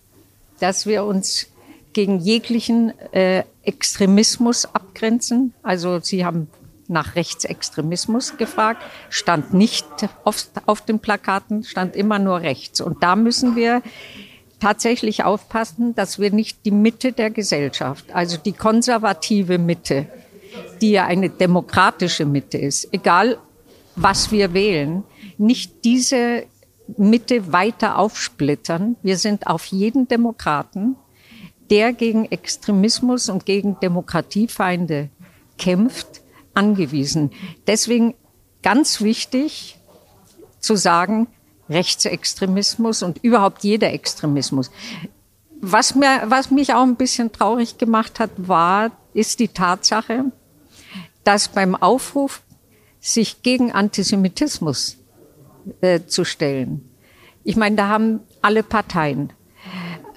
dass 0.60 0.86
wir 0.86 1.04
uns 1.04 1.48
gegen 1.94 2.20
jeglichen 2.20 2.92
äh, 3.14 3.44
Extremismus 3.64 4.66
abgrenzen. 4.66 5.54
Also 5.62 6.00
Sie 6.00 6.26
haben 6.26 6.48
nach 6.88 7.16
Rechtsextremismus 7.16 8.38
gefragt, 8.38 8.82
stand 9.10 9.54
nicht 9.54 9.86
oft 10.24 10.50
auf 10.66 10.82
den 10.82 11.00
Plakaten, 11.00 11.64
stand 11.64 11.96
immer 11.96 12.20
nur 12.20 12.42
rechts. 12.42 12.82
Und 12.82 13.04
da 13.04 13.16
müssen 13.16 13.56
wir 13.56 13.82
tatsächlich 14.60 15.24
aufpassen, 15.24 15.94
dass 15.96 16.20
wir 16.20 16.32
nicht 16.32 16.66
die 16.66 16.72
Mitte 16.72 17.12
der 17.12 17.30
Gesellschaft, 17.30 18.14
also 18.14 18.38
die 18.38 18.54
konservative 18.54 19.58
Mitte, 19.58 20.08
die 20.82 20.92
ja 20.92 21.06
eine 21.06 21.30
demokratische 21.30 22.26
Mitte 22.26 22.58
ist, 22.58 22.90
egal 22.92 23.38
was 23.96 24.32
wir 24.32 24.54
wählen, 24.54 25.04
nicht 25.38 25.84
diese 25.84 26.46
Mitte 26.98 27.52
weiter 27.52 27.98
aufsplittern. 27.98 28.96
Wir 29.02 29.18
sind 29.18 29.48
auf 29.48 29.66
jeden 29.66 30.08
Demokraten, 30.08 30.96
der 31.70 31.94
gegen 31.94 32.26
Extremismus 32.26 33.30
und 33.30 33.46
gegen 33.46 33.80
Demokratiefeinde 33.80 35.10
kämpft, 35.58 36.22
angewiesen. 36.54 37.32
Deswegen 37.68 38.14
ganz 38.62 39.02
wichtig 39.02 39.80
zu 40.60 40.76
sagen, 40.76 41.28
Rechtsextremismus 41.70 43.04
und 43.04 43.24
überhaupt 43.24 43.64
jeder 43.64 43.92
Extremismus. 43.94 44.70
Was, 45.62 45.96
mir, 45.96 46.24
was 46.26 46.52
mich 46.52 46.74
auch 46.74 46.84
ein 46.84 46.98
bisschen 46.98 47.32
traurig 47.32 47.78
gemacht 47.78 48.20
hat, 48.20 48.32
war, 48.36 48.92
ist 49.14 49.40
die 49.40 49.48
Tatsache, 49.48 50.26
dass 51.24 51.48
beim 51.48 51.76
Aufruf, 51.76 52.42
sich 53.00 53.42
gegen 53.44 53.72
Antisemitismus 53.72 54.98
äh, 55.82 56.02
zu 56.08 56.24
stellen, 56.24 56.90
ich 57.44 57.58
meine, 57.58 57.76
da 57.76 57.90
haben 57.90 58.22
alle 58.42 58.64
Parteien, 58.64 59.34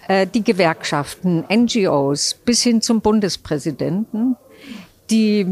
äh, 0.09 0.27
die 0.27 0.45
Gewerkschaften, 0.45 1.45
NGOs 1.53 2.35
bis 2.45 2.63
hin 2.63 2.81
zum 2.81 3.01
Bundespräsidenten, 3.01 4.37
die 5.11 5.47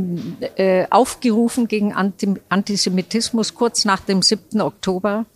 äh, 0.57 0.87
aufgerufen 0.91 1.69
gegen 1.69 1.93
Antisemitismus 1.93 3.55
kurz 3.55 3.85
nach 3.85 4.01
dem 4.01 4.23
7. 4.23 4.61
Oktober 4.61 5.27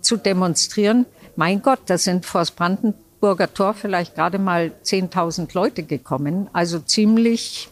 zu 0.00 0.16
demonstrieren. 0.16 1.06
Mein 1.36 1.62
Gott, 1.62 1.80
da 1.86 1.98
sind 1.98 2.26
vor 2.26 2.40
das 2.40 2.50
Brandenburger 2.50 3.52
Tor 3.52 3.74
vielleicht 3.74 4.14
gerade 4.14 4.38
mal 4.38 4.72
10.000 4.84 5.54
Leute 5.54 5.84
gekommen. 5.84 6.48
Also 6.52 6.80
ziemlich 6.80 7.68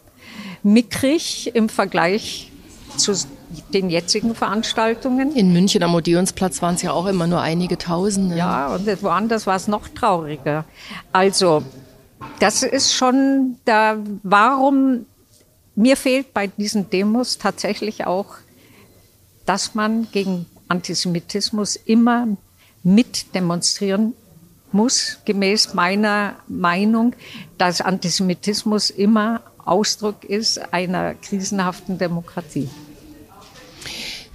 mickrig 0.67 1.55
im 1.55 1.69
Vergleich 1.69 2.51
zu 2.97 3.15
den 3.73 3.89
jetzigen 3.89 4.35
Veranstaltungen. 4.35 5.35
In 5.37 5.53
München 5.53 5.83
am 5.85 5.95
Odeonsplatz 5.95 6.61
waren 6.61 6.75
es 6.75 6.83
ja 6.83 6.91
auch 6.91 7.07
immer 7.07 7.29
nur 7.29 7.41
einige 7.41 7.79
Tausende. 7.79 8.37
Ja, 8.37 8.75
und 8.75 9.03
woanders 9.03 9.47
war 9.47 9.55
es 9.55 9.69
noch 9.69 9.87
trauriger. 9.89 10.65
Also, 11.13 11.63
das 12.41 12.65
ist 12.65 12.95
schon 12.95 13.57
da, 13.65 13.99
warum, 14.25 15.07
mir 15.77 15.97
fehlt 15.97 16.35
bei 16.35 16.49
diesen 16.49 16.91
Demos 16.91 17.39
tatsächlich 17.39 18.05
auch, 18.05 18.35
dass 19.45 19.77
man 19.77 20.09
gegen 20.11 20.47
Antisemitismus 20.67 21.77
immer 21.77 22.27
mit 22.83 23.35
demonstrieren 23.37 24.15
muss, 24.73 25.19
gemäß 25.25 25.75
meiner 25.75 26.35
Meinung, 26.49 27.15
dass 27.57 27.81
Antisemitismus 27.81 28.91
immer 28.91 29.43
Ausdruck 29.67 30.25
ist 30.25 30.73
einer 30.73 31.15
krisenhaften 31.15 31.99
Demokratie. 31.99 32.71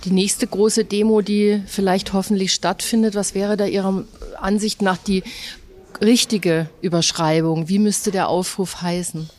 Die 0.04 0.12
nächste 0.12 0.48
große 0.48 0.84
Demo, 0.84 1.22
die 1.22 1.64
vielleicht 1.68 2.14
hoffentlich 2.14 2.54
stattfindet, 2.54 3.16
was 3.16 3.36
wäre 3.36 3.56
da 3.56 3.66
Ihrer 3.66 4.04
Ansicht 4.40 4.82
nach 4.82 4.98
die 4.98 5.24
richtige 6.02 6.70
Überschreibung? 6.82 7.70
Wie 7.70 7.80
müsste 7.80 8.12
der 8.12 8.28
Aufruf 8.28 8.82
heißen? 8.82 9.30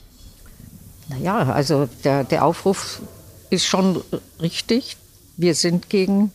Naja, 1.09 1.53
also 1.53 1.89
der, 2.05 2.25
der 2.25 2.45
Aufruf 2.45 3.03
ist 3.51 3.67
schon 3.67 4.03
richtig. 4.41 4.97
Wir 5.37 5.55
sind 5.55 5.91
gegen 5.91 6.33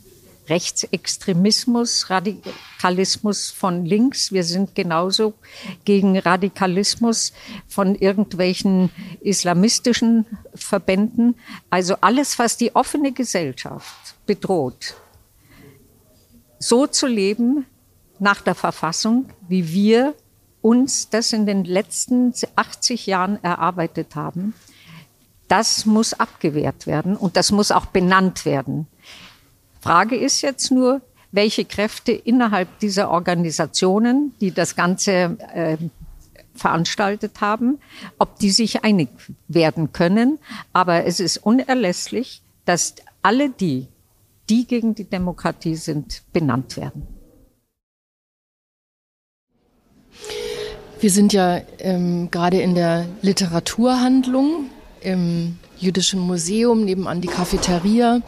Rechtsextremismus, 0.50 2.10
Radikalismus 2.10 3.52
von 3.52 3.86
links. 3.86 4.32
Wir 4.32 4.44
sind 4.44 4.76
genauso 4.76 5.34
gegen 5.86 6.18
Radikalismus 6.18 7.34
von 7.68 7.96
irgendwelchen 7.96 8.90
islamistischen 9.22 10.26
Verbänden. 10.56 11.36
Also 11.70 11.96
alles, 12.02 12.40
was 12.40 12.58
die 12.58 12.76
offene 12.76 13.12
Gesellschaft 13.12 14.16
bedroht, 14.26 14.96
so 16.60 16.88
zu 16.88 17.08
leben 17.08 17.66
nach 18.20 18.42
der 18.42 18.56
Verfassung, 18.56 19.30
wie 19.48 19.72
wir 19.72 20.16
uns 20.62 21.10
das 21.10 21.34
in 21.34 21.46
den 21.46 21.66
letzten 21.66 22.34
80 22.56 23.06
Jahren 23.06 23.42
erarbeitet 23.44 24.16
haben, 24.16 24.54
das 25.48 25.86
muss 25.86 26.14
abgewehrt 26.14 26.88
werden 26.88 27.16
und 27.16 27.38
das 27.38 27.52
muss 27.52 27.72
auch 27.72 27.86
benannt 27.86 28.46
werden. 28.46 28.88
Frage 29.88 30.18
ist 30.18 30.42
jetzt 30.42 30.70
nur, 30.70 31.02
welche 31.32 31.64
Kräfte 31.64 32.12
innerhalb 32.12 32.80
dieser 32.80 33.10
Organisationen, 33.10 34.34
die 34.42 34.52
das 34.52 34.76
Ganze 34.76 35.38
äh, 35.54 35.78
veranstaltet 36.56 37.40
haben, 37.40 37.80
ob 38.20 38.38
die 38.38 38.50
sich 38.50 38.84
einig 38.84 39.08
werden 39.48 39.94
können. 39.94 40.40
Aber 40.74 41.06
es 41.06 41.22
ist 41.22 41.38
unerlässlich, 41.38 42.42
dass 42.66 42.96
alle 43.22 43.50
die, 43.50 43.88
die 44.50 44.68
gegen 44.68 44.94
die 44.94 45.06
Demokratie 45.06 45.76
sind, 45.76 46.22
benannt 46.34 46.76
werden. 46.76 47.08
Wir 51.00 51.12
sind 51.12 51.32
ja 51.32 51.62
ähm, 51.80 52.30
gerade 52.30 52.60
in 52.60 52.76
der 52.76 53.06
Literaturhandlung 53.22 54.70
im 55.00 55.58
Jüdischen 55.78 56.20
Museum 56.20 56.84
nebenan 56.84 57.22
die 57.22 57.28
Cafeteria 57.28 58.22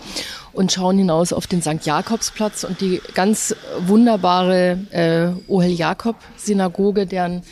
und 0.59 0.73
schauen 0.73 0.97
hinaus 0.97 1.31
auf 1.31 1.47
den 1.47 1.61
St. 1.61 1.85
Jakobsplatz 1.85 2.65
und 2.65 2.81
die 2.81 3.01
ganz 3.13 3.55
wunderbare 3.79 4.77
äh, 4.91 5.49
Ohel 5.49 5.71
Jakob 5.71 6.17
Synagoge, 6.35 7.07
deren 7.07 7.43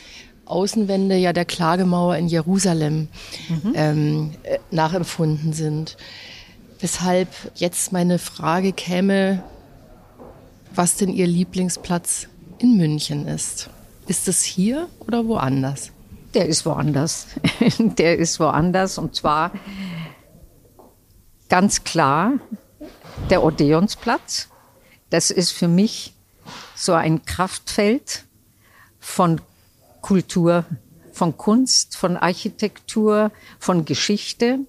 Außenwände 0.43 1.15
ja 1.15 1.31
der 1.31 1.45
Klagemauer 1.45 2.17
in 2.17 2.27
Jerusalem 2.27 3.07
mhm. 3.47 3.73
ähm, 3.75 4.31
äh, 4.43 4.57
nachempfunden 4.71 5.53
sind. 5.53 5.95
Weshalb 6.81 7.29
jetzt 7.55 7.93
meine 7.93 8.19
Frage 8.19 8.73
käme, 8.73 9.41
was 10.75 10.97
denn 10.97 11.13
Ihr 11.13 11.27
Lieblingsplatz 11.27 12.27
in 12.57 12.75
München 12.75 13.25
ist. 13.25 13.69
Ist 14.07 14.27
es 14.27 14.43
hier 14.43 14.89
oder 14.99 15.25
woanders? 15.27 15.93
Der 16.33 16.45
ist 16.45 16.65
woanders. 16.65 17.27
Der 17.79 18.17
ist 18.17 18.41
woanders 18.41 18.97
und 18.97 19.15
zwar 19.15 19.51
ganz 21.47 21.85
klar 21.85 22.33
der 23.29 23.43
Odeonsplatz. 23.43 24.49
Das 25.09 25.31
ist 25.31 25.51
für 25.51 25.67
mich 25.67 26.13
so 26.75 26.93
ein 26.93 27.25
Kraftfeld 27.25 28.25
von 28.99 29.41
Kultur, 30.01 30.65
von 31.11 31.37
Kunst, 31.37 31.97
von 31.97 32.17
Architektur, 32.17 33.31
von 33.59 33.85
Geschichte. 33.85 34.59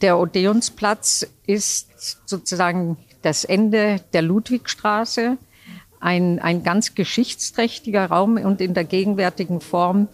Der 0.00 0.18
Odeonsplatz 0.18 1.26
ist 1.46 1.88
sozusagen 2.26 2.96
das 3.22 3.44
Ende 3.44 4.00
der 4.12 4.22
Ludwigstraße, 4.22 5.36
ein, 6.00 6.38
ein 6.38 6.62
ganz 6.62 6.94
geschichtsträchtiger 6.94 8.06
Raum 8.06 8.36
und 8.38 8.60
in 8.60 8.72
der 8.72 8.84
gegenwärtigen 8.84 9.60
Form 9.60 10.08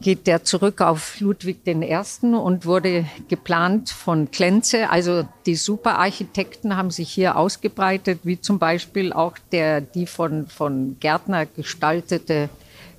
geht 0.00 0.26
der 0.26 0.44
zurück 0.44 0.80
auf 0.80 1.20
Ludwig 1.20 1.66
I. 1.66 1.74
und 2.22 2.66
wurde 2.66 3.06
geplant 3.28 3.90
von 3.90 4.30
Klenze. 4.30 4.90
Also 4.90 5.26
die 5.46 5.56
Superarchitekten 5.56 6.76
haben 6.76 6.90
sich 6.90 7.10
hier 7.10 7.36
ausgebreitet, 7.36 8.20
wie 8.24 8.40
zum 8.40 8.58
Beispiel 8.58 9.12
auch 9.12 9.34
der, 9.52 9.80
die 9.80 10.06
von, 10.06 10.46
von 10.48 10.96
Gärtner 11.00 11.46
gestaltete 11.46 12.48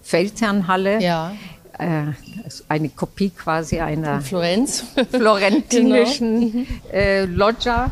Feldherrnhalle. 0.02 1.02
Ja. 1.02 1.34
Äh, 1.78 2.14
eine 2.68 2.90
Kopie 2.90 3.30
quasi 3.30 3.80
einer 3.80 4.22
Florenz. 4.22 4.84
florentinischen 5.12 6.52
genau. 6.52 6.68
äh, 6.92 7.26
Loggia. 7.26 7.92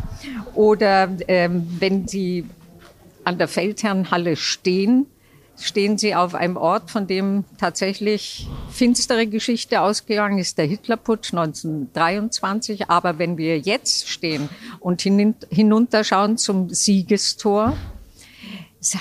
Oder 0.56 1.10
ähm, 1.28 1.68
wenn 1.80 2.08
Sie 2.08 2.46
an 3.24 3.38
der 3.38 3.48
Feldherrnhalle 3.48 4.36
stehen, 4.36 5.06
stehen 5.58 5.98
Sie 5.98 6.16
auf 6.16 6.36
einem 6.36 6.58
Ort, 6.58 6.92
von 6.92 7.08
dem 7.08 7.46
tatsächlich 7.58 8.48
finstere 8.70 9.28
Geschichte 9.28 9.82
ausgegangen 9.82 10.38
ist, 10.38 10.58
der 10.58 10.66
Hitlerputsch 10.66 11.34
1923. 11.34 12.90
Aber 12.90 13.18
wenn 13.20 13.38
wir 13.38 13.60
jetzt 13.60 14.10
stehen 14.10 14.50
und 14.80 15.02
hinunterschauen 15.02 16.38
zum 16.38 16.70
Siegestor, 16.70 17.76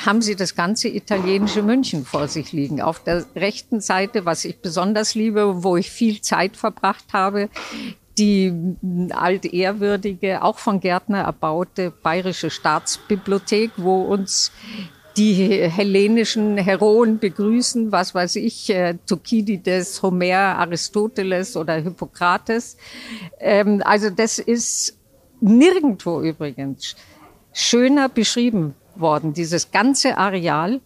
haben 0.06 0.22
Sie 0.22 0.34
das 0.34 0.54
ganze 0.54 0.88
italienische 0.88 1.62
München 1.62 2.04
vor 2.06 2.28
sich 2.28 2.52
liegen. 2.52 2.80
Auf 2.80 3.02
der 3.04 3.26
rechten 3.36 3.80
Seite, 3.80 4.24
was 4.24 4.44
ich 4.44 4.60
besonders 4.60 5.14
liebe, 5.14 5.62
wo 5.62 5.76
ich 5.76 5.90
viel 5.90 6.20
Zeit 6.22 6.56
verbracht 6.56 7.12
habe, 7.12 7.50
die 8.16 8.52
altehrwürdige, 9.10 10.42
auch 10.42 10.58
von 10.58 10.80
Gärtner 10.80 11.22
erbaute 11.22 11.90
Bayerische 11.90 12.48
Staatsbibliothek, 12.50 13.72
wo 13.76 14.02
uns 14.02 14.52
die 15.16 15.68
hellenischen 15.68 16.56
Heroen 16.58 17.18
begrüßen, 17.18 17.92
was 17.92 18.14
weiß 18.14 18.36
ich, 18.36 18.70
äh, 18.70 18.94
Thukydides, 19.06 20.02
Homer, 20.02 20.58
Aristoteles 20.58 21.56
oder 21.56 21.74
Hippokrates. 21.74 22.76
Ähm, 23.38 23.82
also 23.84 24.10
das 24.10 24.38
ist 24.38 24.98
nirgendwo 25.40 26.20
übrigens 26.20 26.96
schöner 27.52 28.08
beschrieben 28.08 28.74
worden, 28.96 29.32
dieses 29.32 29.70
ganze 29.70 30.18
Areal, 30.18 30.80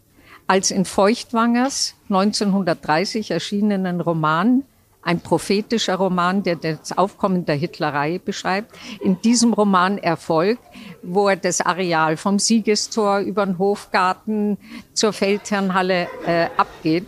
als 0.46 0.70
in 0.70 0.84
Feuchtwangers 0.84 1.94
1930 2.08 3.30
erschienenen 3.30 4.00
Roman 4.00 4.64
ein 5.02 5.20
prophetischer 5.20 5.94
Roman, 5.96 6.42
der 6.42 6.56
das 6.56 6.96
Aufkommen 6.96 7.46
der 7.46 7.54
Hitlerei 7.54 8.20
beschreibt. 8.22 8.74
In 9.00 9.20
diesem 9.22 9.52
Roman 9.52 9.98
Erfolg, 9.98 10.58
wo 11.02 11.28
er 11.28 11.37
das 11.37 11.61
Areal 11.61 12.16
vom 12.16 12.38
Siegestor 12.38 13.20
über 13.20 13.46
den 13.46 13.58
Hofgarten 13.58 14.58
zur 14.92 15.12
Feldherrnhalle 15.12 16.08
äh, 16.26 16.48
abgeht, 16.56 17.06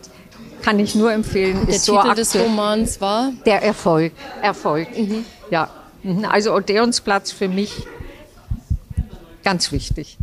kann 0.62 0.79
ich 0.79 0.94
nur 0.94 1.12
empfehlen. 1.12 1.66
Der 1.66 1.76
ist 1.76 1.87
Titel 1.87 2.03
so 2.07 2.14
des 2.14 2.37
Romans 2.37 3.00
war? 3.00 3.33
Der 3.46 3.62
Erfolg. 3.62 4.12
Erfolg. 4.42 4.96
Mhm. 4.96 5.24
Ja. 5.50 5.70
Mhm. 6.03 6.24
Also 6.24 6.55
Odeonsplatz 6.55 7.33
für 7.33 7.48
mich 7.48 7.87
ganz 9.42 9.72
wichtig. 9.72 10.18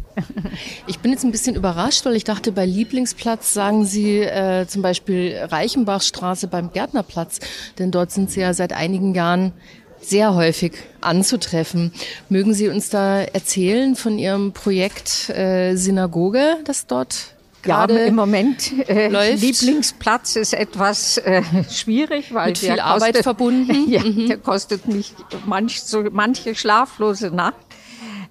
Ich 0.87 0.99
bin 0.99 1.11
jetzt 1.11 1.23
ein 1.23 1.31
bisschen 1.31 1.55
überrascht, 1.55 2.05
weil 2.05 2.15
ich 2.15 2.23
dachte, 2.23 2.51
bei 2.51 2.65
Lieblingsplatz 2.65 3.53
sagen 3.53 3.85
Sie 3.85 4.19
äh, 4.19 4.65
zum 4.67 4.81
Beispiel 4.81 5.37
Reichenbachstraße 5.49 6.47
beim 6.47 6.71
Gärtnerplatz, 6.71 7.39
denn 7.77 7.91
dort 7.91 8.11
sind 8.11 8.31
Sie 8.31 8.39
ja 8.39 8.53
seit 8.53 8.73
einigen 8.73 9.13
Jahren 9.13 9.53
sehr 10.01 10.35
häufig 10.35 10.73
anzutreffen. 11.01 11.91
Mögen 12.29 12.53
Sie 12.53 12.69
uns 12.69 12.89
da 12.89 13.21
erzählen 13.21 13.95
von 13.95 14.17
Ihrem 14.17 14.53
Projekt 14.53 15.29
äh, 15.29 15.75
Synagoge, 15.75 16.57
das 16.65 16.87
dort 16.87 17.35
ja, 17.65 17.85
im 17.85 18.15
Moment 18.15 18.87
äh, 18.87 19.09
läuft. 19.09 19.41
Lieblingsplatz 19.41 20.35
ist 20.35 20.53
etwas 20.53 21.17
äh, 21.17 21.41
schwierig, 21.69 22.33
weil 22.33 22.49
mit 22.49 22.57
viel 22.59 22.69
kostet, 22.69 22.85
Arbeit 22.85 23.17
verbunden. 23.17 23.89
ja, 23.89 24.03
mhm. 24.03 24.27
der 24.27 24.37
kostet 24.37 24.87
mich 24.87 25.13
manch, 25.45 25.81
so, 25.81 26.05
manche 26.11 26.55
schlaflose 26.55 27.31
Nacht. 27.31 27.55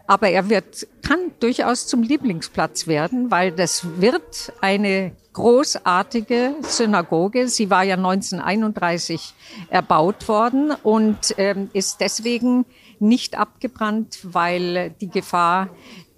Aber 0.06 0.28
er 0.28 0.48
wird, 0.48 0.86
kann 1.02 1.32
durchaus 1.40 1.86
zum 1.86 2.02
Lieblingsplatz 2.02 2.86
werden, 2.86 3.30
weil 3.30 3.52
das 3.52 4.00
wird 4.00 4.52
eine 4.60 5.12
großartige 5.32 6.54
Synagoge. 6.62 7.48
Sie 7.48 7.68
war 7.70 7.82
ja 7.82 7.96
1931 7.96 9.34
erbaut 9.68 10.28
worden 10.28 10.72
und 10.82 11.34
ähm, 11.36 11.68
ist 11.72 12.00
deswegen 12.00 12.64
nicht 12.98 13.36
abgebrannt, 13.36 14.20
weil 14.22 14.94
die 15.00 15.10
Gefahr 15.10 15.68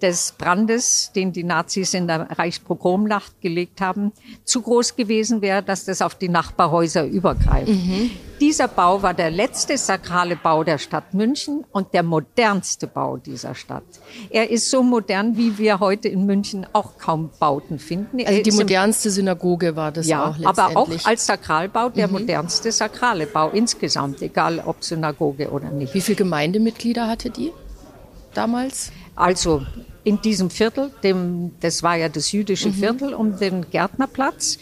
des 0.01 0.33
Brandes, 0.37 1.11
den 1.13 1.33
die 1.33 1.43
Nazis 1.43 1.93
in 1.93 2.07
der 2.07 2.39
Reichspogromnacht 2.39 3.41
gelegt 3.41 3.81
haben, 3.81 4.13
zu 4.45 4.61
groß 4.61 4.95
gewesen 4.95 5.41
wäre, 5.41 5.61
dass 5.61 5.85
das 5.85 6.01
auf 6.01 6.15
die 6.15 6.29
Nachbarhäuser 6.29 7.05
übergreift. 7.05 7.67
Mhm. 7.67 8.11
Dieser 8.39 8.67
Bau 8.67 9.01
war 9.01 9.13
der 9.13 9.31
letzte 9.31 9.77
sakrale 9.77 10.35
Bau 10.35 10.63
der 10.63 10.77
Stadt 10.77 11.13
München 11.13 11.65
und 11.71 11.93
der 11.93 12.03
modernste 12.03 12.87
Bau 12.87 13.17
dieser 13.17 13.53
Stadt. 13.53 13.83
Er 14.29 14.49
ist 14.49 14.69
so 14.69 14.81
modern, 14.81 15.35
wie 15.35 15.57
wir 15.57 15.79
heute 15.79 16.07
in 16.07 16.25
München 16.25 16.65
auch 16.71 16.97
kaum 16.97 17.31
Bauten 17.39 17.79
finden. 17.79 18.25
Also 18.25 18.41
die 18.41 18.51
modernste 18.51 19.09
Synagoge 19.09 19.75
war 19.75 19.91
das 19.91 20.07
ja, 20.07 20.23
auch 20.23 20.37
letztendlich. 20.37 20.59
aber 20.59 20.77
auch 20.77 20.89
als 21.05 21.25
Sakralbau 21.25 21.89
der 21.89 22.07
mhm. 22.07 22.13
modernste 22.13 22.71
sakrale 22.71 23.25
Bau 23.25 23.49
insgesamt, 23.49 24.21
egal 24.21 24.63
ob 24.65 24.83
Synagoge 24.83 25.49
oder 25.49 25.69
nicht. 25.69 25.93
Wie 25.93 26.01
viele 26.01 26.15
Gemeindemitglieder 26.15 27.07
hatte 27.07 27.29
die 27.29 27.51
damals? 28.33 28.91
Also 29.15 29.63
in 30.09 30.19
diesem 30.23 30.49
Viertel, 30.49 30.91
dem, 31.03 31.51
das 31.59 31.83
war 31.83 31.95
ja 31.95 32.09
das 32.09 32.31
jüdische 32.31 32.69
mhm. 32.69 32.73
Viertel 32.73 33.13
um 33.13 33.37
den 33.37 33.69
Gärtnerplatz, 33.69 34.57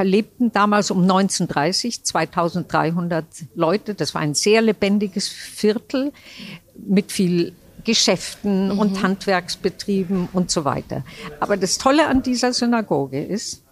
lebten 0.00 0.52
damals 0.52 0.92
um 0.92 1.02
1930 1.02 2.04
2300 2.04 3.26
Leute. 3.56 3.96
Das 3.96 4.14
war 4.14 4.22
ein 4.22 4.34
sehr 4.34 4.62
lebendiges 4.62 5.26
Viertel 5.26 6.12
mit 6.76 7.10
viel 7.10 7.52
Geschäften 7.82 8.72
mhm. 8.72 8.78
und 8.78 9.02
Handwerksbetrieben 9.02 10.28
und 10.32 10.52
so 10.52 10.64
weiter. 10.64 11.02
Aber 11.40 11.56
das 11.56 11.78
Tolle 11.78 12.06
an 12.06 12.22
dieser 12.22 12.52
Synagoge 12.52 13.24
ist, 13.24 13.64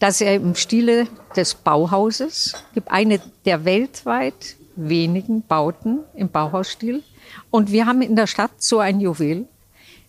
dass 0.00 0.20
er 0.20 0.34
im 0.34 0.56
Stile 0.56 1.06
des 1.36 1.54
Bauhauses 1.54 2.54
gibt 2.74 2.90
eine 2.90 3.20
der 3.44 3.64
weltweit 3.64 4.56
wenigen 4.74 5.42
Bauten 5.42 6.00
im 6.16 6.28
Bauhausstil 6.28 7.04
und 7.50 7.72
wir 7.72 7.86
haben 7.86 8.02
in 8.02 8.16
der 8.16 8.26
Stadt 8.26 8.62
so 8.62 8.78
ein 8.78 9.00
Juwel. 9.00 9.46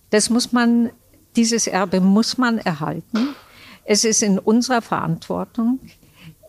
Das 0.10 0.30
muss 0.30 0.52
man, 0.52 0.92
dieses 1.36 1.68
Erbe 1.68 2.02
muss 2.02 2.38
man 2.38 2.58
erhalten. 2.58 3.36
Es 3.86 4.04
ist 4.04 4.22
in 4.24 4.40
unserer 4.40 4.82
Verantwortung, 4.82 5.80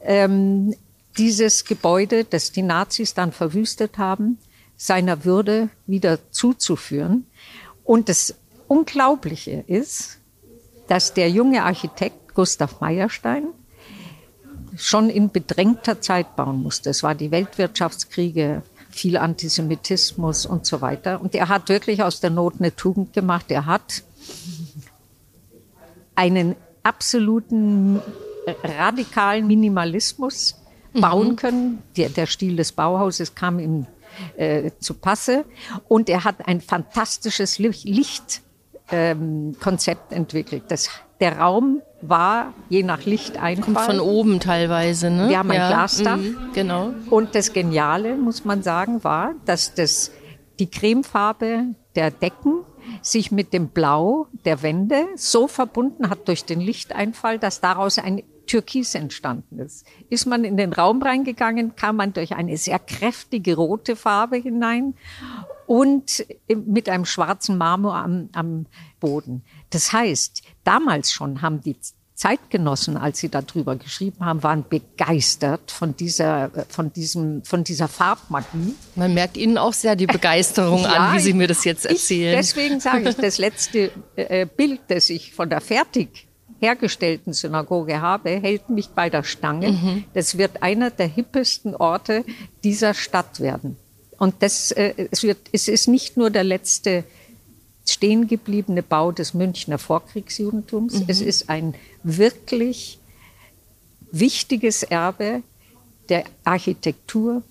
ähm, 0.03 0.75
dieses 1.19 1.65
Gebäude, 1.65 2.25
das 2.25 2.53
die 2.53 2.63
Nazis 2.63 3.15
dann 3.15 3.33
verwüstet 3.33 3.99
haben, 3.99 4.39
seiner 4.77 5.25
Würde 5.25 5.69
wieder 5.87 6.19
zuzuführen. 6.31 7.27
Und 7.85 8.09
das 8.09 8.35
Unglaubliche 8.69 9.65
ist, 9.67 10.19
dass 10.89 11.13
der 11.13 11.31
junge 11.31 11.65
Architekt 11.65 12.35
Gustav 12.35 12.81
Meyerstein 12.81 13.49
schon 14.77 15.11
in 15.11 15.31
bedrängter 15.31 16.01
Zeit 16.01 16.37
bauen 16.37 16.63
musste. 16.63 16.91
Es 16.91 17.03
war 17.03 17.15
die 17.15 17.31
Weltwirtschaftskriege, 17.31 18.63
viel 18.91 19.17
Antisemitismus 19.17 20.47
und 20.47 20.67
so 20.67 20.81
weiter. 20.81 21.21
Und 21.21 21.35
er 21.35 21.49
hat 21.49 21.69
wirklich 21.69 22.03
aus 22.03 22.21
der 22.21 22.31
Not 22.31 22.55
eine 22.59 22.75
Tugend 22.75 23.13
gemacht. 23.13 23.47
Er 23.49 23.67
hat 23.67 24.03
einen 26.15 26.57
absoluten 26.83 28.01
radikalen 28.63 29.47
Minimalismus 29.47 30.57
mhm. 30.93 31.01
bauen 31.01 31.37
können. 31.37 31.83
Der, 31.97 32.09
der, 32.09 32.27
Stil 32.27 32.57
des 32.57 32.73
Bauhauses 32.73 33.35
kam 33.35 33.59
ihm 33.59 33.87
äh, 34.37 34.71
zu 34.81 34.95
Passe. 34.95 35.45
Und 35.89 36.09
er 36.09 36.25
hat 36.25 36.47
ein 36.47 36.61
fantastisches 36.61 37.59
Lichtkonzept 37.59 38.43
ähm, 38.93 40.19
entwickelt. 40.19 40.65
Das, 40.69 40.89
der 41.21 41.39
Raum 41.39 41.83
war 42.03 42.55
je 42.69 42.83
nach 42.83 43.05
Lichteinfall. 43.05 43.75
Kommt 43.75 43.81
von 43.81 44.01
oben 44.01 44.41
teilweise, 44.41 45.11
ne? 45.11 45.29
Wir 45.29 45.39
haben 45.39 45.53
ja. 45.53 45.67
ein 45.67 45.73
Glasdach. 45.73 46.17
Mhm, 46.17 46.37
genau. 46.55 46.93
Und 47.11 47.35
das 47.35 47.53
Geniale, 47.53 48.17
muss 48.17 48.45
man 48.45 48.63
sagen, 48.63 49.05
war, 49.05 49.35
dass 49.45 49.75
das, 49.75 50.11
die 50.59 50.71
Cremefarbe 50.71 51.75
der 51.95 52.11
Decken 52.11 52.65
sich 53.03 53.31
mit 53.31 53.53
dem 53.53 53.69
Blau 53.69 54.27
der 54.45 54.63
Wände 54.63 55.07
so 55.17 55.47
verbunden 55.49 56.11
hat 56.11 56.29
durch 56.29 56.45
den 56.45 56.61
Lichteinfall, 56.61 57.39
dass 57.39 57.61
daraus 57.61 57.99
ein 57.99 58.23
Türkis 58.47 58.97
entstanden 58.97 59.61
ist. 59.61 59.87
Ist 60.09 60.27
man 60.27 60.43
in 60.43 60.57
den 60.57 60.73
Raum 60.73 61.01
reingegangen, 61.03 61.77
kam 61.77 61.97
man 61.97 62.13
durch 62.13 62.33
eine 62.33 62.57
sehr 62.57 62.81
kräftige 62.81 63.55
rote 63.55 63.95
Farbe 63.95 64.39
hinein 64.39 64.95
und 65.71 66.27
mit 66.49 66.89
einem 66.89 67.05
schwarzen 67.05 67.57
Marmor 67.57 67.95
am, 67.95 68.29
am 68.33 68.67
Boden. 68.99 69.45
Das 69.71 69.93
heißt, 69.93 70.43
damals 70.65 71.13
schon 71.13 71.43
haben 71.43 71.61
die 71.61 71.77
Zeitgenossen, 72.17 72.97
als 72.97 73.21
sie 73.21 73.29
darüber 73.29 73.77
geschrieben 73.77 74.25
haben, 74.25 74.43
waren 74.43 74.65
begeistert 74.69 75.71
von 75.71 75.95
dieser, 75.97 76.51
von 76.69 76.93
diesem, 76.93 77.45
von 77.45 77.63
dieser 77.63 77.87
Farbmagie. 77.87 78.75
Man 78.97 79.15
merkt 79.15 79.37
Ihnen 79.37 79.59
auch 79.59 79.73
sehr 79.73 79.95
die 79.95 80.09
Begeisterung 80.09 80.83
ja, 80.83 80.89
an, 80.91 81.17
wie 81.17 81.21
Sie 81.21 81.35
mir 81.35 81.47
das 81.47 81.63
jetzt 81.63 81.87
erzählen. 81.87 82.41
Ich, 82.41 82.49
deswegen 82.49 82.81
sage 82.81 83.09
ich, 83.09 83.15
das 83.15 83.39
letzte 83.39 83.93
äh, 84.17 84.47
Bild, 84.47 84.81
das 84.89 85.09
ich 85.09 85.33
von 85.35 85.49
der 85.49 85.61
fertig 85.61 86.27
hergestellten 86.59 87.33
Synagoge 87.33 88.01
habe, 88.01 88.31
hält 88.31 88.71
mich 88.71 88.89
bei 88.89 89.09
der 89.09 89.23
Stange. 89.23 89.71
Mhm. 89.71 90.05
Das 90.15 90.37
wird 90.37 90.65
einer 90.65 90.91
der 90.91 91.07
hippesten 91.07 91.77
Orte 91.77 92.25
dieser 92.65 92.93
Stadt 92.93 93.39
werden. 93.39 93.77
Und 94.21 94.35
das, 94.41 94.71
äh, 94.73 95.09
es, 95.11 95.23
wird, 95.23 95.39
es 95.51 95.67
ist 95.67 95.89
nicht 95.89 96.19
nur 96.19 96.31
der 96.31 96.45
letzte 96.45 97.05
stehen 97.87 98.29
gebliebene 98.29 98.83
Bau 98.83 99.13
des 99.13 99.33
Münchner 99.33 99.79
Vorkriegsjudentums. 99.79 100.93
Mhm. 100.93 101.05
Es 101.09 101.23
ist 101.23 101.49
ein 101.49 101.75
wirklich 102.05 102.99
wichtiges 104.13 104.83
Erbe 104.83 105.43
der 106.11 106.25
Architektur, 106.45 107.43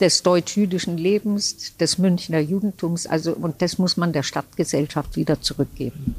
des 0.00 0.22
deutsch-jüdischen 0.22 0.96
Lebens, 0.96 1.76
des 1.76 1.98
Münchner 1.98 2.40
Judentums. 2.40 3.06
Also, 3.06 3.32
und 3.32 3.60
das 3.60 3.78
muss 3.78 3.96
man 3.96 4.12
der 4.12 4.22
Stadtgesellschaft 4.22 5.16
wieder 5.16 5.40
zurückgeben. 5.40 6.16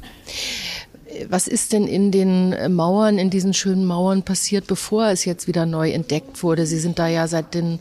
Was 1.28 1.48
ist 1.48 1.72
denn 1.72 1.86
in 1.86 2.10
den 2.10 2.74
Mauern, 2.74 3.18
in 3.18 3.30
diesen 3.30 3.54
schönen 3.54 3.84
Mauern 3.84 4.22
passiert, 4.22 4.66
bevor 4.66 5.08
es 5.08 5.24
jetzt 5.24 5.46
wieder 5.46 5.66
neu 5.66 5.90
entdeckt 5.90 6.42
wurde? 6.42 6.66
Sie 6.66 6.78
sind 6.78 6.98
da 6.98 7.08
ja 7.08 7.26
seit 7.28 7.54
den 7.54 7.78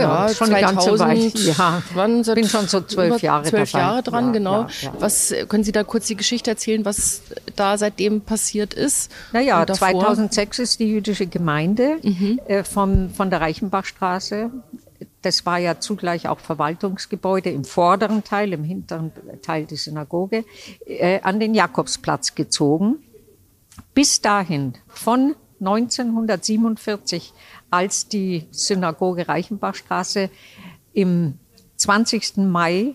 ja, 0.00 0.28
schon 0.28 0.48
2000, 0.48 0.52
eine 0.52 0.60
ganze 0.60 0.98
Weile. 0.98 1.32
Ja, 1.52 1.82
wann 1.94 2.22
bin 2.22 2.48
schon 2.48 2.66
so 2.68 2.80
zwölf 2.80 3.22
Jahre 3.22 3.44
zwölf. 3.44 3.72
Jahre 3.72 4.02
dran, 4.02 4.26
ja, 4.26 4.32
genau. 4.32 4.60
Ja, 4.62 4.68
ja. 4.82 4.92
Was 4.98 5.34
können 5.48 5.64
Sie 5.64 5.72
da 5.72 5.84
kurz 5.84 6.06
die 6.06 6.16
Geschichte 6.16 6.50
erzählen, 6.50 6.84
was 6.84 7.22
da 7.56 7.78
seitdem 7.78 8.22
passiert 8.22 8.74
ist? 8.74 9.10
Naja, 9.32 9.66
2006 9.66 10.58
ist 10.58 10.80
die 10.80 10.88
jüdische 10.88 11.26
Gemeinde 11.26 11.98
mhm. 12.02 12.40
äh, 12.46 12.64
vom, 12.64 13.10
von 13.10 13.30
der 13.30 13.40
Reichenbachstraße. 13.40 14.50
Das 15.22 15.46
war 15.46 15.58
ja 15.58 15.78
zugleich 15.78 16.28
auch 16.28 16.40
Verwaltungsgebäude 16.40 17.50
im 17.50 17.64
vorderen 17.64 18.24
Teil, 18.24 18.52
im 18.52 18.64
hinteren 18.64 19.12
Teil 19.42 19.66
der 19.66 19.78
Synagoge, 19.78 20.44
äh, 20.86 21.20
an 21.22 21.38
den 21.38 21.54
Jakobsplatz 21.54 22.34
gezogen. 22.34 22.98
Bis 23.94 24.20
dahin, 24.20 24.74
von 24.88 25.34
1947 25.62 27.32
als 27.70 28.08
die 28.08 28.46
Synagoge 28.50 29.28
Reichenbachstraße 29.28 30.28
im 30.92 31.34
20. 31.76 32.38
Mai 32.38 32.94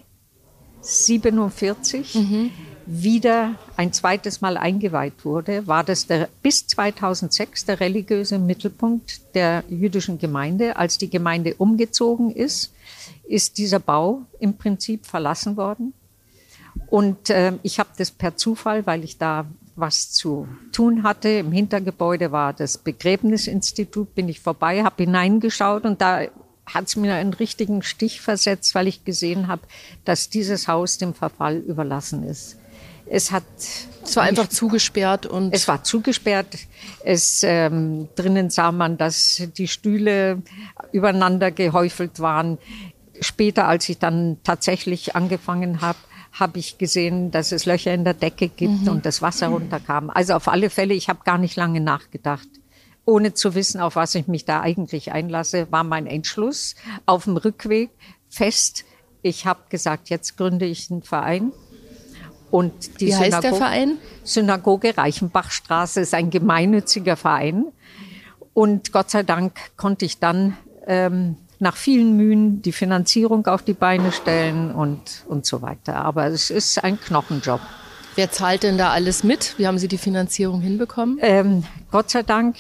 47 0.81 2.15
mhm. 2.15 2.51
wieder 2.85 3.55
ein 3.75 3.91
zweites 3.93 4.41
Mal 4.41 4.57
eingeweiht 4.57 5.25
wurde, 5.25 5.65
war 5.67 5.83
das 5.83 6.07
der, 6.07 6.29
bis 6.41 6.67
2006 6.67 7.65
der 7.65 7.79
religiöse 7.79 8.37
Mittelpunkt 8.37 9.35
der 9.35 9.63
jüdischen 9.69 10.19
Gemeinde. 10.19 10.75
Als 10.77 10.97
die 10.97 11.09
Gemeinde 11.09 11.55
umgezogen 11.55 12.31
ist, 12.31 12.73
ist 13.27 13.57
dieser 13.57 13.79
Bau 13.79 14.21
im 14.39 14.55
Prinzip 14.55 15.05
verlassen 15.05 15.57
worden. 15.57 15.93
Und 16.89 17.29
äh, 17.29 17.53
ich 17.63 17.79
habe 17.79 17.89
das 17.97 18.11
per 18.11 18.37
Zufall, 18.37 18.85
weil 18.85 19.03
ich 19.03 19.17
da 19.17 19.45
was 19.77 20.11
zu 20.11 20.47
tun 20.71 21.03
hatte. 21.03 21.29
Im 21.29 21.51
Hintergebäude 21.51 22.31
war 22.31 22.53
das 22.53 22.77
Begräbnisinstitut, 22.77 24.13
bin 24.15 24.27
ich 24.27 24.39
vorbei, 24.39 24.83
habe 24.83 25.03
hineingeschaut 25.03 25.85
und 25.85 26.01
da 26.01 26.21
hat 26.65 26.87
es 26.87 26.95
mir 26.95 27.15
einen 27.15 27.33
richtigen 27.33 27.81
Stich 27.81 28.19
versetzt, 28.21 28.75
weil 28.75 28.87
ich 28.87 29.05
gesehen 29.05 29.47
habe, 29.47 29.61
dass 30.03 30.29
dieses 30.29 30.67
Haus 30.67 30.97
dem 30.97 31.13
Verfall 31.13 31.57
überlassen 31.57 32.23
ist. 32.23 32.57
Es 33.09 33.31
hat 33.31 33.43
es 34.03 34.15
war 34.15 34.23
einfach 34.23 34.47
zugesperrt 34.47 35.25
und 35.25 35.53
es 35.53 35.67
war 35.67 35.83
zugesperrt. 35.83 36.57
Es 37.03 37.43
ähm, 37.43 38.07
drinnen 38.15 38.49
sah 38.49 38.71
man, 38.71 38.97
dass 38.97 39.43
die 39.57 39.67
Stühle 39.67 40.41
übereinander 40.93 41.51
gehäufelt 41.51 42.19
waren. 42.19 42.57
Später, 43.19 43.67
als 43.67 43.89
ich 43.89 43.97
dann 43.97 44.37
tatsächlich 44.43 45.15
angefangen 45.15 45.81
habe, 45.81 45.97
habe 46.39 46.59
ich 46.59 46.77
gesehen, 46.77 47.31
dass 47.31 47.51
es 47.51 47.65
Löcher 47.65 47.93
in 47.93 48.03
der 48.03 48.13
Decke 48.13 48.47
gibt 48.47 48.83
mhm. 48.83 48.89
und 48.89 49.05
das 49.05 49.21
Wasser 49.21 49.47
runterkam. 49.47 50.09
Also 50.09 50.33
auf 50.33 50.47
alle 50.47 50.69
Fälle, 50.69 50.93
ich 50.93 51.09
habe 51.09 51.19
gar 51.23 51.37
nicht 51.37 51.55
lange 51.55 51.81
nachgedacht. 51.81 52.47
Ohne 53.05 53.33
zu 53.33 53.55
wissen, 53.55 53.79
auf 53.79 53.95
was 53.95 54.15
ich 54.15 54.27
mich 54.27 54.45
da 54.45 54.61
eigentlich 54.61 55.11
einlasse, 55.11 55.71
war 55.71 55.83
mein 55.83 56.07
Entschluss 56.07 56.75
auf 57.05 57.23
dem 57.23 57.37
Rückweg 57.37 57.89
fest. 58.29 58.85
Ich 59.21 59.45
habe 59.45 59.61
gesagt, 59.69 60.09
jetzt 60.09 60.37
gründe 60.37 60.65
ich 60.65 60.91
einen 60.91 61.03
Verein. 61.03 61.53
Und 62.51 62.99
die 63.01 63.07
Wie 63.07 63.15
heißt 63.15 63.25
Synago 63.25 63.41
der 63.41 63.53
Verein? 63.55 63.97
Synagoge 64.23 64.97
Reichenbachstraße 64.97 66.01
ist 66.01 66.13
ein 66.13 66.29
gemeinnütziger 66.29 67.15
Verein. 67.15 67.65
Und 68.53 68.91
Gott 68.91 69.09
sei 69.09 69.23
Dank 69.23 69.53
konnte 69.75 70.05
ich 70.05 70.19
dann 70.19 70.57
ähm, 70.85 71.37
nach 71.59 71.75
vielen 71.75 72.15
Mühen 72.15 72.61
die 72.61 72.71
Finanzierung 72.71 73.45
auf 73.47 73.63
die 73.63 73.73
Beine 73.73 74.11
stellen 74.11 74.71
und, 74.71 75.25
und 75.27 75.45
so 75.45 75.61
weiter. 75.61 75.95
Aber 75.95 76.25
es 76.27 76.49
ist 76.49 76.83
ein 76.83 76.99
Knochenjob. 76.99 77.61
Wer 78.15 78.31
zahlt 78.31 78.63
denn 78.63 78.77
da 78.77 78.91
alles 78.91 79.23
mit? 79.23 79.55
Wie 79.57 79.67
haben 79.67 79.77
Sie 79.77 79.87
die 79.87 79.97
Finanzierung 79.97 80.61
hinbekommen? 80.61 81.19
Ähm, 81.21 81.63
Gott 81.91 82.09
sei 82.09 82.23
Dank 82.23 82.55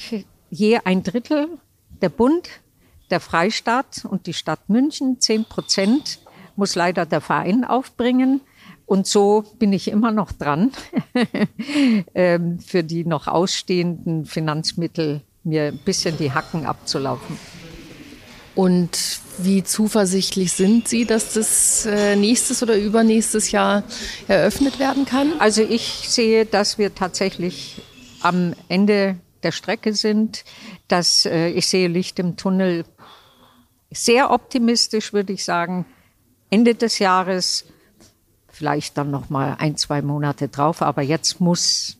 je 0.49 0.79
ein 0.83 1.03
Drittel 1.03 1.47
der 2.01 2.09
Bund, 2.09 2.47
der 3.09 3.19
Freistaat 3.19 4.05
und 4.05 4.27
die 4.27 4.33
Stadt 4.33 4.69
München. 4.69 5.19
Zehn 5.19 5.45
Prozent 5.45 6.19
muss 6.55 6.75
leider 6.75 7.05
der 7.05 7.21
Verein 7.21 7.65
aufbringen. 7.65 8.41
Und 8.85 9.05
so 9.05 9.43
bin 9.59 9.73
ich 9.73 9.89
immer 9.89 10.11
noch 10.11 10.31
dran, 10.31 10.71
ähm, 12.15 12.59
für 12.59 12.83
die 12.83 13.03
noch 13.03 13.27
ausstehenden 13.27 14.25
Finanzmittel 14.25 15.21
mir 15.43 15.65
ein 15.65 15.79
bisschen 15.79 16.17
die 16.17 16.31
Hacken 16.31 16.65
abzulaufen. 16.65 17.37
Und 18.57 19.19
wie 19.37 19.63
zuversichtlich 19.63 20.51
sind 20.51 20.87
Sie, 20.87 21.05
dass 21.05 21.33
das 21.33 21.85
äh, 21.85 22.15
nächstes 22.15 22.63
oder 22.63 22.75
übernächstes 22.75 23.51
Jahr 23.51 23.83
eröffnet 24.27 24.79
werden 24.79 25.05
kann? 25.05 25.33
Also 25.37 25.61
ich 25.61 26.09
sehe, 26.09 26.43
dass 26.47 26.79
wir 26.79 26.95
tatsächlich 26.95 27.83
am 28.21 28.55
Ende 28.67 29.17
der 29.43 29.51
Strecke 29.51 29.93
sind, 29.93 30.43
dass 30.87 31.27
äh, 31.27 31.49
ich 31.49 31.67
sehe 31.67 31.87
Licht 31.87 32.17
im 32.17 32.35
Tunnel. 32.35 32.85
Sehr 33.91 34.31
optimistisch 34.31 35.13
würde 35.13 35.33
ich 35.33 35.45
sagen. 35.45 35.85
Ende 36.49 36.73
des 36.73 36.97
Jahres, 36.97 37.63
vielleicht 38.47 38.97
dann 38.97 39.11
noch 39.11 39.29
mal 39.29 39.57
ein, 39.59 39.77
zwei 39.77 40.01
Monate 40.01 40.47
drauf, 40.47 40.81
aber 40.81 41.03
jetzt 41.03 41.39
muss 41.39 41.97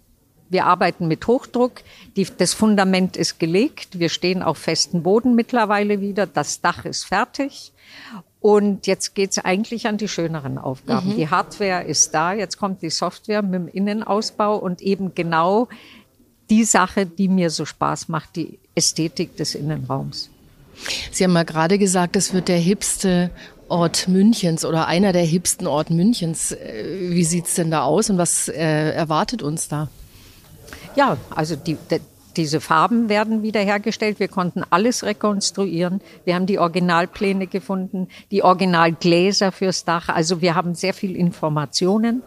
wir 0.50 0.66
arbeiten 0.66 1.08
mit 1.08 1.28
Hochdruck. 1.28 1.82
Die, 2.16 2.26
das 2.26 2.54
Fundament 2.54 3.18
ist 3.18 3.40
gelegt. 3.40 4.00
Wir 4.00 4.10
stehen 4.10 4.44
auf 4.44 4.58
festem 4.58 5.04
Boden 5.04 5.36
mittlerweile 5.36 6.02
wieder. 6.02 6.26
Das 6.26 6.62
Dach 6.62 6.86
ist 6.86 7.06
fertig. 7.06 7.74
Und 8.40 8.88
jetzt 8.88 9.16
geht's 9.16 9.40
eigentlich 9.40 9.88
an 9.88 9.98
die 9.98 10.08
schöneren 10.08 10.58
Aufgaben. 10.58 11.10
Mhm. 11.10 11.16
Die 11.16 11.30
Hardware 11.30 11.84
ist 11.84 12.14
da. 12.14 12.34
Jetzt 12.34 12.58
kommt 12.58 12.82
die 12.82 12.90
Software 12.90 13.42
mit 13.42 13.54
dem 13.54 13.68
Innenausbau 13.68 14.58
und 14.58 14.82
eben 14.82 15.16
genau 15.16 15.68
die 16.50 16.64
Sache, 16.64 17.06
die 17.06 17.28
mir 17.28 17.50
so 17.50 17.66
Spaß 17.66 18.08
macht, 18.10 18.36
die 18.36 18.60
Ästhetik 18.76 19.36
des 19.36 19.56
Innenraums. 19.56 20.30
Sie 21.12 21.24
haben 21.24 21.34
mal 21.34 21.44
gerade 21.44 21.78
gesagt, 21.78 22.16
es 22.16 22.34
wird 22.34 22.48
der 22.48 22.60
hipste 22.60 23.32
Ort 23.68 24.08
Münchens 24.08 24.64
oder 24.64 24.88
einer 24.88 25.12
der 25.12 25.24
hipsten 25.24 25.68
Orten 25.68 25.96
Münchens. 25.96 26.52
Äh, 26.52 27.10
wie 27.12 27.24
sieht's 27.24 27.56
denn 27.56 27.72
da 27.72 27.84
aus 27.84 28.10
und 28.10 28.18
was 28.18 28.48
äh, 28.48 28.92
erwartet 28.92 29.44
uns 29.44 29.68
da? 29.68 29.90
Ja, 30.98 31.16
also 31.30 31.56
die, 31.56 31.78
die, 31.92 32.02
diese 32.36 32.60
Farben 32.60 33.08
werden 33.08 33.44
wiederhergestellt. 33.44 34.20
Wir 34.20 34.28
konnten 34.28 34.64
alles 34.68 35.04
rekonstruieren. 35.04 36.02
Wir 36.26 36.34
haben 36.34 36.48
die 36.48 36.58
Originalpläne 36.58 37.46
gefunden, 37.46 38.08
die 38.32 38.44
Originalgläser 38.44 39.52
fürs 39.52 39.86
Dach. 39.86 40.10
Also 40.10 40.42
wir 40.42 40.56
haben 40.56 40.74
sehr 40.74 40.96
viel 40.96 41.16
Informationen. 41.16 42.24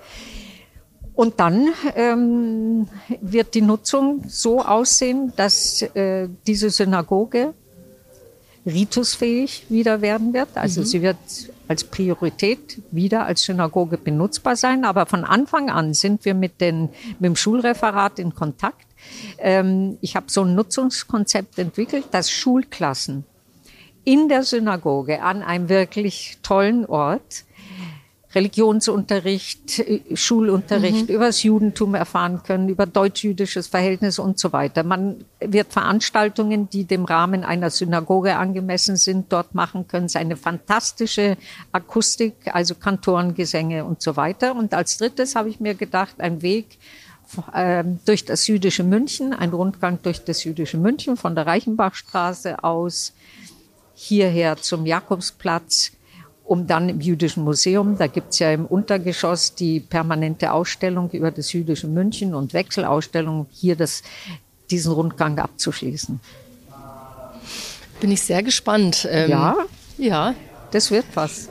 Und 1.14 1.40
dann 1.40 1.68
ähm, 1.96 2.88
wird 3.20 3.54
die 3.54 3.60
Nutzung 3.60 4.24
so 4.28 4.60
aussehen, 4.62 5.32
dass 5.34 5.82
äh, 5.82 6.28
diese 6.46 6.70
Synagoge 6.70 7.54
ritusfähig 8.64 9.66
wieder 9.68 10.00
werden 10.00 10.32
wird. 10.32 10.48
Also 10.54 10.82
mhm. 10.82 10.84
sie 10.84 11.02
wird 11.02 11.16
als 11.70 11.84
Priorität 11.84 12.82
wieder 12.90 13.26
als 13.26 13.44
Synagoge 13.44 13.96
benutzbar 13.96 14.56
sein. 14.56 14.84
Aber 14.84 15.06
von 15.06 15.24
Anfang 15.24 15.70
an 15.70 15.94
sind 15.94 16.24
wir 16.24 16.34
mit, 16.34 16.60
den, 16.60 16.88
mit 17.20 17.26
dem 17.26 17.36
Schulreferat 17.36 18.18
in 18.18 18.34
Kontakt. 18.34 18.86
Ähm, 19.38 19.96
ich 20.00 20.16
habe 20.16 20.26
so 20.28 20.42
ein 20.42 20.56
Nutzungskonzept 20.56 21.60
entwickelt, 21.60 22.06
dass 22.10 22.28
Schulklassen 22.28 23.22
in 24.02 24.28
der 24.28 24.42
Synagoge 24.42 25.22
an 25.22 25.44
einem 25.44 25.68
wirklich 25.68 26.38
tollen 26.42 26.86
Ort 26.86 27.44
Religionsunterricht, 28.34 29.80
äh, 29.80 30.02
Schulunterricht 30.14 31.08
mhm. 31.08 31.14
über 31.14 31.26
das 31.26 31.42
Judentum 31.42 31.94
erfahren 31.94 32.42
können, 32.42 32.68
über 32.68 32.86
deutsch-jüdisches 32.86 33.68
Verhältnis 33.68 34.18
und 34.18 34.38
so 34.38 34.52
weiter. 34.52 34.84
Man 34.84 35.24
wird 35.40 35.72
Veranstaltungen, 35.72 36.70
die 36.70 36.84
dem 36.84 37.04
Rahmen 37.04 37.44
einer 37.44 37.70
Synagoge 37.70 38.36
angemessen 38.36 38.96
sind, 38.96 39.32
dort 39.32 39.54
machen 39.54 39.88
können. 39.88 40.06
Es 40.06 40.12
ist 40.12 40.20
eine 40.20 40.36
fantastische 40.36 41.36
Akustik, 41.72 42.34
also 42.52 42.74
Kantorengesänge 42.74 43.84
und 43.84 44.00
so 44.02 44.16
weiter. 44.16 44.54
Und 44.54 44.74
als 44.74 44.98
drittes 44.98 45.34
habe 45.34 45.48
ich 45.48 45.58
mir 45.58 45.74
gedacht, 45.74 46.20
ein 46.20 46.42
Weg 46.42 46.78
äh, 47.52 47.84
durch 48.04 48.24
das 48.24 48.46
jüdische 48.46 48.84
München, 48.84 49.32
ein 49.32 49.50
Rundgang 49.50 49.98
durch 50.02 50.24
das 50.24 50.44
jüdische 50.44 50.78
München 50.78 51.16
von 51.16 51.34
der 51.34 51.46
Reichenbachstraße 51.46 52.62
aus 52.62 53.12
hierher 53.94 54.56
zum 54.56 54.86
Jakobsplatz 54.86 55.92
um 56.50 56.66
dann 56.66 56.88
im 56.88 57.00
Jüdischen 57.00 57.44
Museum, 57.44 57.96
da 57.96 58.08
gibt's 58.08 58.40
ja 58.40 58.50
im 58.50 58.66
Untergeschoss 58.66 59.54
die 59.54 59.78
permanente 59.78 60.52
Ausstellung 60.52 61.08
über 61.12 61.30
das 61.30 61.52
jüdische 61.52 61.86
München 61.86 62.34
und 62.34 62.54
Wechselausstellung, 62.54 63.46
hier 63.52 63.76
das, 63.76 64.02
diesen 64.68 64.92
Rundgang 64.92 65.38
abzuschließen. 65.38 66.18
Bin 68.00 68.10
ich 68.10 68.22
sehr 68.22 68.42
gespannt. 68.42 69.06
Ähm, 69.08 69.30
ja? 69.30 69.56
Ja. 69.96 70.34
Das 70.72 70.90
wird 70.90 71.04
was. 71.14 71.50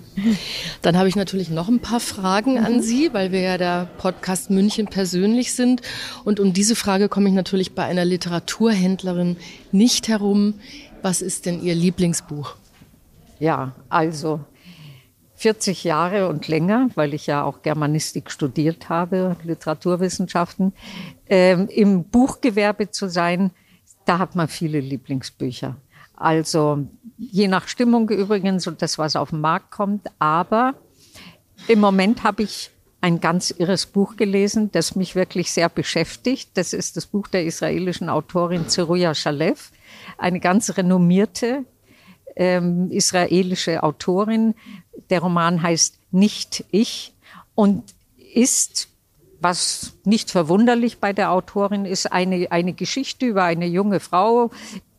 Dann 0.80 0.96
habe 0.96 1.10
ich 1.10 1.16
natürlich 1.16 1.50
noch 1.50 1.68
ein 1.68 1.80
paar 1.80 2.00
Fragen 2.00 2.58
an 2.58 2.76
mhm. 2.76 2.82
Sie, 2.82 3.12
weil 3.12 3.32
wir 3.32 3.40
ja 3.40 3.58
der 3.58 3.90
Podcast 3.98 4.48
München 4.48 4.86
persönlich 4.86 5.52
sind. 5.52 5.82
Und 6.24 6.40
um 6.40 6.54
diese 6.54 6.74
Frage 6.74 7.10
komme 7.10 7.28
ich 7.28 7.34
natürlich 7.34 7.74
bei 7.74 7.84
einer 7.84 8.06
Literaturhändlerin 8.06 9.36
nicht 9.72 10.08
herum. 10.08 10.54
Was 11.02 11.20
ist 11.20 11.44
denn 11.44 11.62
Ihr 11.62 11.74
Lieblingsbuch? 11.74 12.56
Ja, 13.42 13.72
also 13.88 14.38
40 15.34 15.82
Jahre 15.82 16.28
und 16.28 16.46
länger, 16.46 16.90
weil 16.94 17.12
ich 17.12 17.26
ja 17.26 17.42
auch 17.42 17.62
Germanistik 17.62 18.30
studiert 18.30 18.88
habe, 18.88 19.36
Literaturwissenschaften, 19.42 20.72
ähm, 21.26 21.66
im 21.66 22.04
Buchgewerbe 22.04 22.92
zu 22.92 23.08
sein, 23.08 23.50
da 24.04 24.20
hat 24.20 24.36
man 24.36 24.46
viele 24.46 24.78
Lieblingsbücher. 24.78 25.76
Also 26.14 26.86
je 27.18 27.48
nach 27.48 27.66
Stimmung 27.66 28.10
übrigens 28.10 28.68
und 28.68 28.80
das, 28.80 28.96
was 28.96 29.16
auf 29.16 29.30
den 29.30 29.40
Markt 29.40 29.72
kommt. 29.72 30.06
Aber 30.20 30.74
im 31.66 31.80
Moment 31.80 32.22
habe 32.22 32.44
ich 32.44 32.70
ein 33.00 33.18
ganz 33.18 33.50
irres 33.50 33.86
Buch 33.86 34.14
gelesen, 34.14 34.70
das 34.70 34.94
mich 34.94 35.16
wirklich 35.16 35.50
sehr 35.50 35.68
beschäftigt. 35.68 36.50
Das 36.54 36.72
ist 36.72 36.96
das 36.96 37.06
Buch 37.06 37.26
der 37.26 37.44
israelischen 37.44 38.08
Autorin 38.08 38.68
Zeruya 38.68 39.16
Shalev, 39.16 39.72
eine 40.16 40.38
ganz 40.38 40.76
renommierte 40.76 41.64
ähm, 42.36 42.90
israelische 42.90 43.82
Autorin. 43.82 44.54
Der 45.10 45.20
Roman 45.20 45.62
heißt 45.62 45.98
Nicht 46.10 46.64
ich 46.70 47.14
und 47.54 47.94
ist, 48.34 48.88
was 49.40 49.94
nicht 50.04 50.30
verwunderlich 50.30 50.98
bei 50.98 51.12
der 51.12 51.32
Autorin 51.32 51.84
ist, 51.84 52.12
eine, 52.12 52.50
eine 52.50 52.72
Geschichte 52.72 53.26
über 53.26 53.44
eine 53.44 53.66
junge 53.66 54.00
Frau, 54.00 54.50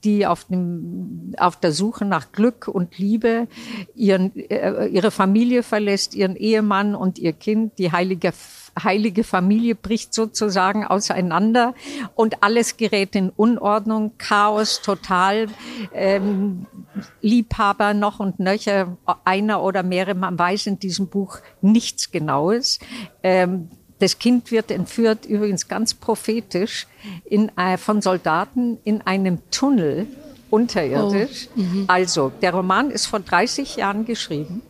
die 0.03 0.27
auf, 0.27 0.45
dem, 0.45 1.33
auf 1.37 1.55
der 1.55 1.71
Suche 1.71 2.03
nach 2.03 2.31
Glück 2.33 2.67
und 2.67 2.97
Liebe 2.97 3.47
ihren, 3.95 4.35
äh, 4.35 4.87
ihre 4.87 5.11
Familie 5.11 5.63
verlässt, 5.63 6.13
ihren 6.13 6.35
Ehemann 6.35 6.93
und 6.93 7.19
ihr 7.19 7.33
Kind, 7.33 7.77
die 7.79 7.91
heilige 7.91 8.33
heilige 8.81 9.23
Familie 9.23 9.75
bricht 9.75 10.13
sozusagen 10.13 10.85
auseinander 10.85 11.73
und 12.15 12.43
alles 12.43 12.77
gerät 12.77 13.15
in 13.15 13.29
Unordnung, 13.29 14.13
Chaos 14.17 14.81
total, 14.81 15.47
ähm, 15.93 16.65
Liebhaber 17.21 17.93
noch 17.93 18.19
und 18.19 18.39
nöcher, 18.39 18.97
einer 19.23 19.61
oder 19.61 19.83
mehrere, 19.83 20.15
man 20.15 20.37
weiß 20.37 20.67
in 20.67 20.79
diesem 20.79 21.07
Buch 21.07 21.37
nichts 21.61 22.11
Genaues. 22.11 22.79
Ähm, 23.21 23.69
Das 23.99 24.19
Kind 24.19 24.51
wird 24.51 24.69
entführt, 24.69 25.25
übrigens 25.25 25.67
ganz 25.69 25.93
prophetisch, 25.93 26.87
in, 27.23 27.49
äh, 27.57 27.77
von 27.77 28.01
Soldaten 28.01 28.77
in 28.83 29.01
einem 29.01 29.39
Tunnel 29.49 30.07
unterirdisch. 30.49 31.47
Oh. 31.55 31.59
Mhm. 31.61 31.85
Also, 31.87 32.31
der 32.41 32.53
Roman 32.53 32.91
ist 32.91 33.05
vor 33.05 33.21
30 33.21 33.77
Jahren 33.77 34.03
geschrieben, 34.03 34.61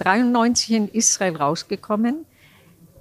93 0.00 0.70
in 0.72 0.88
Israel 0.88 1.36
rausgekommen, 1.36 2.26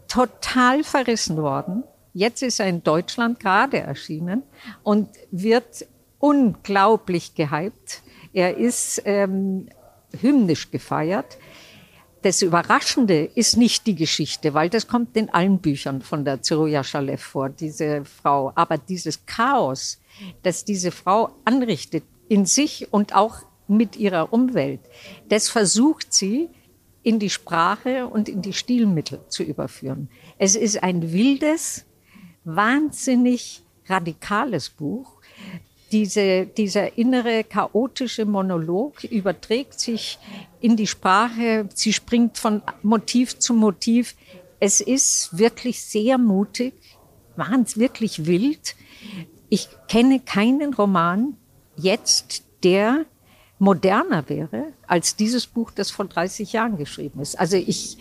total 0.08 0.84
verrissen 0.84 1.38
worden. 1.38 1.84
Jetzt 2.14 2.44
ist 2.44 2.60
er 2.60 2.68
in 2.68 2.84
Deutschland 2.84 3.40
gerade 3.40 3.80
erschienen 3.80 4.44
und 4.84 5.10
wird 5.32 5.86
unglaublich 6.20 7.34
gehypt. 7.34 8.04
Er 8.34 8.58
ist 8.58 9.02
ähm, 9.06 9.70
hymnisch 10.20 10.72
gefeiert. 10.72 11.38
Das 12.22 12.42
Überraschende 12.42 13.24
ist 13.24 13.56
nicht 13.56 13.88
die 13.88 13.96
Geschichte, 13.96 14.54
weil 14.54 14.70
das 14.70 14.88
kommt 14.88 15.16
in 15.16 15.30
allen 15.30 15.60
Büchern 15.60 16.02
von 16.02 16.26
der 16.26 16.42
Zeruja 16.42 16.84
Shalev 16.84 17.22
vor, 17.22 17.50
diese 17.50 18.04
Frau. 18.04 18.52
Aber 18.56 18.78
dieses 18.78 19.26
Chaos, 19.26 20.00
das 20.44 20.66
diese 20.66 20.92
Frau 20.92 21.30
anrichtet 21.46 22.04
in 22.28 22.46
sich 22.46 22.92
und 22.92 23.16
auch 23.16 23.38
mit 23.68 23.96
ihrer 23.96 24.34
Umwelt, 24.34 24.82
das 25.30 25.48
versucht 25.48 26.14
sie 26.14 26.50
in 27.04 27.20
die 27.20 27.30
Sprache 27.30 28.08
und 28.08 28.28
in 28.28 28.42
die 28.42 28.54
Stilmittel 28.54 29.22
zu 29.30 29.44
überführen. 29.44 30.10
Es 30.38 30.56
ist 30.56 30.84
ein 30.84 31.14
wildes, 31.14 31.86
wahnsinnig 32.44 33.64
radikales 33.88 34.70
Buch. 34.70 35.22
Diese, 35.92 36.46
dieser 36.46 36.98
innere 36.98 37.44
chaotische 37.44 38.26
Monolog 38.26 39.04
überträgt 39.06 39.80
sich 39.80 40.20
in 40.62 40.76
die 40.76 40.88
Sprache. 40.88 41.68
Sie 41.74 41.94
springt 41.94 42.38
von 42.38 42.62
Motiv 42.84 43.40
zu 43.40 43.54
Motiv. 43.54 44.16
Es 44.60 44.82
ist 44.82 45.38
wirklich 45.38 45.82
sehr 45.82 46.18
mutig, 46.18 46.74
wahnsinnig 47.36 47.78
wirklich 47.78 48.26
wild. 48.26 48.76
Ich 49.50 49.68
kenne 49.88 50.20
keinen 50.20 50.74
Roman 50.74 51.38
jetzt, 51.76 52.44
der 52.64 53.06
moderner 53.58 54.28
wäre 54.30 54.74
als 54.88 55.16
dieses 55.16 55.48
Buch, 55.48 55.72
das 55.72 55.92
vor 55.92 56.06
30 56.06 56.54
Jahren 56.54 56.78
geschrieben 56.78 57.20
ist. 57.22 57.40
Also 57.40 57.58
ich, 57.58 57.98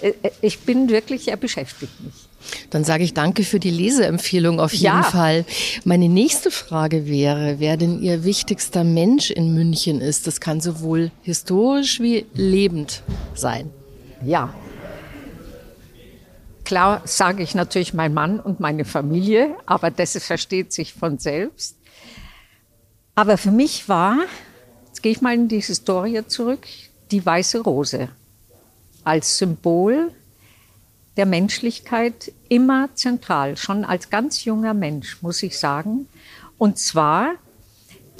äh, 0.00 0.12
ich 0.40 0.60
bin 0.60 0.88
wirklich, 0.88 1.28
er 1.28 1.36
beschäftigt 1.36 2.00
mich. 2.00 2.27
Dann 2.70 2.84
sage 2.84 3.04
ich 3.04 3.14
danke 3.14 3.44
für 3.44 3.60
die 3.60 3.70
Leseempfehlung 3.70 4.60
auf 4.60 4.72
jeden 4.72 4.84
ja. 4.84 5.02
Fall. 5.02 5.44
Meine 5.84 6.08
nächste 6.08 6.50
Frage 6.50 7.06
wäre, 7.06 7.56
wer 7.58 7.76
denn 7.76 8.00
Ihr 8.00 8.24
wichtigster 8.24 8.84
Mensch 8.84 9.30
in 9.30 9.54
München 9.54 10.00
ist. 10.00 10.26
Das 10.26 10.40
kann 10.40 10.60
sowohl 10.60 11.10
historisch 11.22 12.00
wie 12.00 12.26
lebend 12.34 13.02
sein. 13.34 13.70
Ja. 14.24 14.54
Klar 16.64 17.02
sage 17.04 17.42
ich 17.42 17.54
natürlich 17.54 17.94
mein 17.94 18.12
Mann 18.12 18.40
und 18.40 18.60
meine 18.60 18.84
Familie, 18.84 19.54
aber 19.64 19.90
das 19.90 20.18
versteht 20.22 20.72
sich 20.72 20.92
von 20.92 21.18
selbst. 21.18 21.76
Aber 23.14 23.38
für 23.38 23.50
mich 23.50 23.88
war, 23.88 24.18
jetzt 24.86 25.02
gehe 25.02 25.12
ich 25.12 25.20
mal 25.20 25.34
in 25.34 25.48
die 25.48 25.60
Historie 25.60 26.26
zurück, 26.26 26.66
die 27.10 27.24
weiße 27.24 27.60
Rose 27.60 28.10
als 29.02 29.38
Symbol 29.38 30.12
der 31.18 31.26
Menschlichkeit 31.26 32.32
immer 32.48 32.88
zentral, 32.94 33.56
schon 33.56 33.84
als 33.84 34.08
ganz 34.08 34.44
junger 34.44 34.72
Mensch, 34.72 35.20
muss 35.20 35.42
ich 35.42 35.58
sagen. 35.58 36.08
Und 36.58 36.78
zwar, 36.78 37.34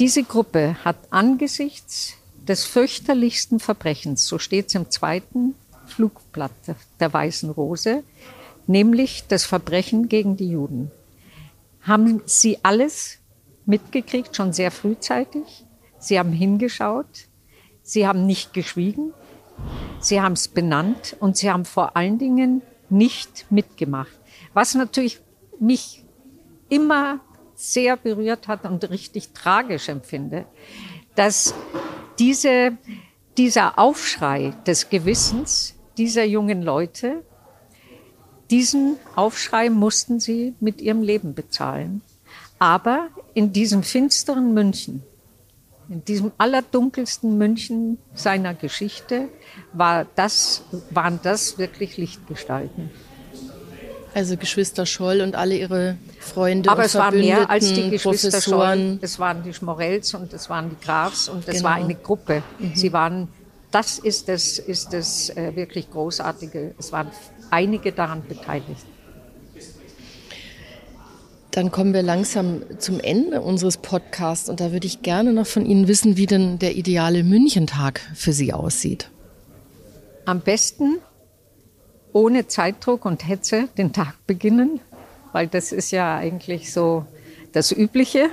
diese 0.01 0.25
Gruppe 0.25 0.77
hat 0.85 0.97
angesichts 1.11 2.15
des 2.37 2.65
fürchterlichsten 2.65 3.61
Verbrechens, 3.61 4.27
so 4.27 4.39
steht 4.41 4.67
es 4.67 4.75
im 4.75 4.91
zweiten 4.91 5.55
Flugblatt 5.87 6.51
der 6.99 7.13
Weißen 7.13 7.51
Rose, 7.51 8.03
nämlich 8.67 9.25
das 9.29 9.45
Verbrechen 9.45 10.09
gegen 10.09 10.37
die 10.37 10.51
Juden, 10.51 10.91
haben 11.83 12.23
sie 12.27 12.59
alles 12.65 13.19
mitgekriegt, 13.65 14.35
schon 14.35 14.53
sehr 14.53 14.73
frühzeitig. 14.73 15.65
Sie 16.01 16.19
haben 16.19 16.33
hingeschaut, 16.33 17.29
sie 17.83 18.09
haben 18.09 18.27
nicht 18.27 18.55
geschwiegen, 18.55 19.13
sie 20.01 20.21
haben 20.21 20.33
es 20.33 20.49
benannt 20.49 21.17
und 21.21 21.37
sie 21.37 21.51
haben 21.51 21.65
vor 21.65 21.97
allen 21.97 22.19
Dingen 22.19 22.63
nicht 22.91 23.47
mitgemacht. 23.51 24.13
Was 24.55 24.75
natürlich 24.75 25.21
mich 25.61 26.05
immer 26.69 27.21
sehr 27.55 27.97
berührt 27.97 28.49
hat 28.49 28.65
und 28.65 28.89
richtig 28.91 29.33
tragisch 29.33 29.89
empfinde, 29.89 30.47
dass 31.15 31.55
diese, 32.19 32.77
dieser 33.37 33.79
Aufschrei 33.79 34.55
des 34.67 34.91
Gewissens 34.91 35.75
dieser 35.97 36.25
jungen 36.25 36.63
Leute, 36.63 37.25
diesen 38.51 38.97
Aufschrei 39.17 39.71
mussten 39.71 40.21
sie 40.21 40.55
mit 40.61 40.81
ihrem 40.81 41.03
Leben 41.03 41.35
bezahlen. 41.35 42.01
Aber 42.61 43.09
in 43.35 43.53
diesem 43.53 43.83
finsteren 43.83 44.55
München, 44.55 45.03
in 45.89 46.05
diesem 46.05 46.33
allerdunkelsten 46.39 47.39
München 47.39 47.99
seiner 48.15 48.55
Geschichte, 48.55 49.29
war 49.73 50.07
das, 50.17 50.63
waren 50.91 51.21
das 51.23 51.59
wirklich 51.59 51.97
Lichtgestalten. 51.97 52.91
Also 54.15 54.37
Geschwister 54.37 54.87
Scholl 54.87 55.21
und 55.21 55.35
alle 55.35 55.57
ihre 55.57 55.97
Freunde 56.19 56.71
Aber 56.71 56.85
es 56.85 56.95
war 56.95 57.13
mehr 57.13 57.49
als 57.51 57.73
die 57.73 57.91
Geschwister 57.91 58.31
Professoren. 58.31 58.79
Scholl. 58.79 58.99
Es 59.03 59.19
waren 59.19 59.43
die 59.43 59.55
Schmorells 59.55 60.15
und 60.15 60.33
es 60.33 60.51
waren 60.51 60.71
die 60.71 60.85
Grafs 60.85 61.29
und 61.29 61.47
es 61.47 61.57
genau. 61.57 61.69
war 61.69 61.75
eine 61.75 61.95
Gruppe. 61.95 62.43
Mhm. 62.59 62.75
Sie 62.75 62.93
waren, 62.93 63.29
das 63.71 63.99
ist 63.99 64.29
das, 64.29 64.59
ist 64.59 64.93
das 64.93 65.31
äh, 65.31 65.55
wirklich 65.55 65.91
Großartige. 65.91 66.75
Es 66.79 66.91
waren 66.91 67.11
einige 67.51 67.93
daran 67.93 68.23
beteiligt. 68.27 68.87
Dann 71.59 71.73
kommen 71.73 71.93
wir 71.93 72.05
langsam 72.05 72.63
zum 72.79 73.01
Ende 73.01 73.41
unseres 73.41 73.79
Podcasts 73.79 74.49
und 74.49 74.61
da 74.61 74.71
würde 74.71 74.87
ich 74.87 75.03
gerne 75.03 75.33
noch 75.33 75.49
von 75.49 75.67
Ihnen 75.67 75.89
wissen, 75.89 76.17
wie 76.17 76.27
denn 76.27 76.61
der 76.61 76.77
ideale 76.77 77.25
Münchentag 77.25 78.01
für 78.15 78.33
Sie 78.33 78.53
aussieht. 78.53 79.11
Am 80.25 80.39
besten 80.39 80.99
ohne 82.13 82.47
Zeitdruck 82.47 83.05
und 83.05 83.27
Hetze 83.27 83.67
den 83.77 83.93
Tag 83.93 84.25
beginnen, 84.29 84.79
weil 85.33 85.49
das 85.49 85.73
ist 85.73 85.91
ja 85.91 86.17
eigentlich 86.17 86.73
so 86.73 87.05
das 87.51 87.73
Übliche. 87.73 88.31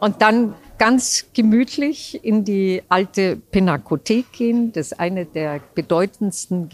Und 0.00 0.22
dann 0.22 0.56
ganz 0.78 1.26
gemütlich 1.34 2.24
in 2.24 2.42
die 2.42 2.82
alte 2.88 3.36
Pinakothek 3.36 4.32
gehen. 4.32 4.72
Das 4.72 4.90
ist 4.90 4.98
eine 4.98 5.24
der 5.24 5.60
bedeutendsten 5.76 6.68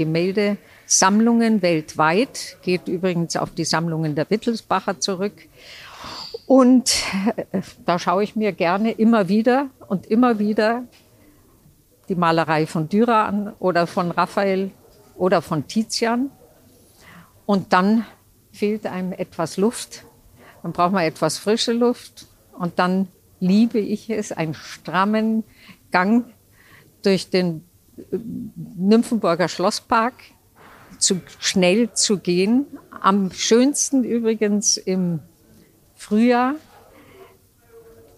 Gemäldesammlungen 0.88 1.61
weltweit, 1.61 2.57
geht 2.62 2.88
übrigens 2.88 3.37
auf 3.37 3.51
die 3.51 3.66
Sammlungen 3.66 4.14
der 4.14 4.29
Wittelsbacher 4.31 5.01
zurück. 5.01 5.46
Und 6.46 6.90
äh, 7.53 7.61
da 7.85 7.98
schaue 7.98 8.24
ich 8.24 8.37
mir 8.37 8.53
gerne 8.53 8.92
immer 8.92 9.29
wieder 9.29 9.68
und 9.87 10.07
immer 10.07 10.38
wieder 10.38 10.85
die 12.09 12.14
Malerei 12.14 12.66
von 12.66 12.88
Dürer 12.88 13.27
an 13.27 13.53
oder 13.59 13.87
von 13.87 14.11
Raphael 14.11 14.70
oder 15.14 15.42
von 15.42 15.68
Tizian. 15.68 16.31
Und 17.44 17.74
dann 17.74 18.07
fehlt 18.51 18.87
einem 18.87 19.12
etwas 19.12 19.59
Luft. 19.59 20.05
Dann 20.62 20.72
braucht 20.72 20.92
man 20.92 21.05
etwas 21.05 21.37
frische 21.37 21.74
Luft. 21.74 22.27
Und 22.59 22.79
dann 22.79 23.09
liebe 23.40 23.79
ich 23.79 24.09
es, 24.09 24.33
einen 24.33 24.55
strammen 24.55 25.44
Gang 25.90 26.24
durch 27.03 27.29
den 27.29 27.62
äh, 27.98 28.16
Nymphenburger 28.79 29.48
Schlosspark 29.48 30.14
zu 30.98 31.20
schnell 31.38 31.92
zu 31.92 32.18
gehen. 32.18 32.66
Am 32.90 33.32
schönsten 33.32 34.04
übrigens 34.04 34.76
im 34.76 35.20
Frühjahr 35.94 36.54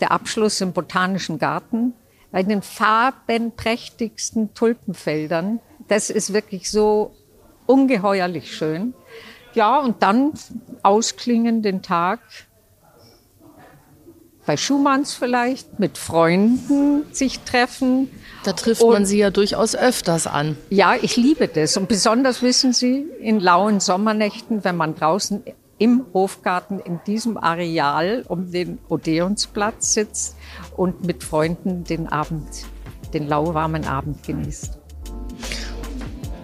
der 0.01 0.13
Abschluss 0.13 0.61
im 0.61 0.73
Botanischen 0.73 1.39
Garten 1.39 1.93
bei 2.31 2.43
den 2.43 2.63
farbenprächtigsten 2.63 4.55
Tulpenfeldern. 4.55 5.61
Das 5.89 6.11
ist 6.11 6.33
wirklich 6.33 6.71
so 6.71 7.15
ungeheuerlich 7.67 8.55
schön. 8.55 8.95
Ja, 9.55 9.81
und 9.81 10.03
dann 10.03 10.33
ausklingen 10.83 11.63
den 11.63 11.83
Tag 11.83 12.21
bei 14.47 14.57
Schumanns 14.57 15.15
vielleicht, 15.15 15.79
mit 15.79 15.99
Freunden 15.99 17.05
sich 17.13 17.41
treffen. 17.41 18.11
Da 18.45 18.53
trifft 18.53 18.83
und, 18.83 18.93
man 18.93 19.07
sie 19.07 19.19
ja 19.19 19.31
durchaus 19.31 19.77
öfters 19.77 20.27
an. 20.27 20.57
Ja, 20.71 20.95
ich 21.01 21.17
liebe 21.17 21.47
das. 21.47 21.77
Und 21.77 21.89
besonders 21.89 22.43
wissen 22.43 22.73
Sie, 22.73 23.07
in 23.21 23.39
lauen 23.39 23.81
Sommernächten, 23.81 24.65
wenn 24.65 24.77
man 24.77 24.95
draußen 24.95 25.43
im 25.79 26.05
Hofgarten 26.13 26.79
in 26.79 27.01
diesem 27.07 27.37
Areal 27.39 28.25
um 28.29 28.51
den 28.51 28.79
Odeonsplatz 28.89 29.95
sitzt 29.95 30.37
und 30.77 31.07
mit 31.07 31.25
Freunden 31.25 31.85
den 31.85 32.09
Abend, 32.09 32.49
den 33.15 33.27
lauwarmen 33.29 33.87
Abend 33.87 34.23
genießt. 34.23 34.79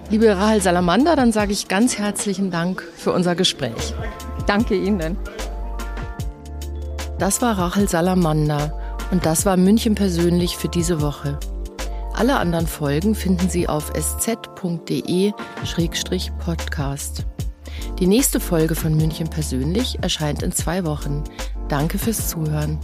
Liebe 0.09 0.29
Rahel 0.37 0.63
Salamander, 0.63 1.17
dann 1.17 1.33
sage 1.33 1.53
ich 1.53 1.69
ganz 1.69 1.99
herzlichen 1.99 2.51
Dank 2.51 2.83
für 2.97 3.13
unser 3.13 3.35
Gespräch. 3.35 3.95
Danke 4.47 4.77
Ihnen. 4.77 5.19
Das 7.19 7.41
war 7.41 7.59
Rachel 7.59 7.89
Salamander 7.89 8.79
und 9.11 9.25
das 9.25 9.47
war 9.47 9.57
München 9.57 9.95
persönlich 9.95 10.57
für 10.57 10.69
diese 10.69 11.01
Woche. 11.01 11.39
Alle 12.13 12.37
anderen 12.37 12.67
Folgen 12.67 13.15
finden 13.15 13.49
Sie 13.49 13.69
auf 13.69 13.91
sz.de-podcast. 13.95 15.35
Die 17.99 18.07
nächste 18.07 18.41
Folge 18.41 18.75
von 18.75 18.95
München 18.95 19.29
persönlich 19.29 19.99
erscheint 20.03 20.43
in 20.43 20.53
zwei 20.53 20.85
Wochen. 20.85 21.25
Danke 21.69 21.99
fürs 21.99 22.29
Zuhören. 22.29 22.79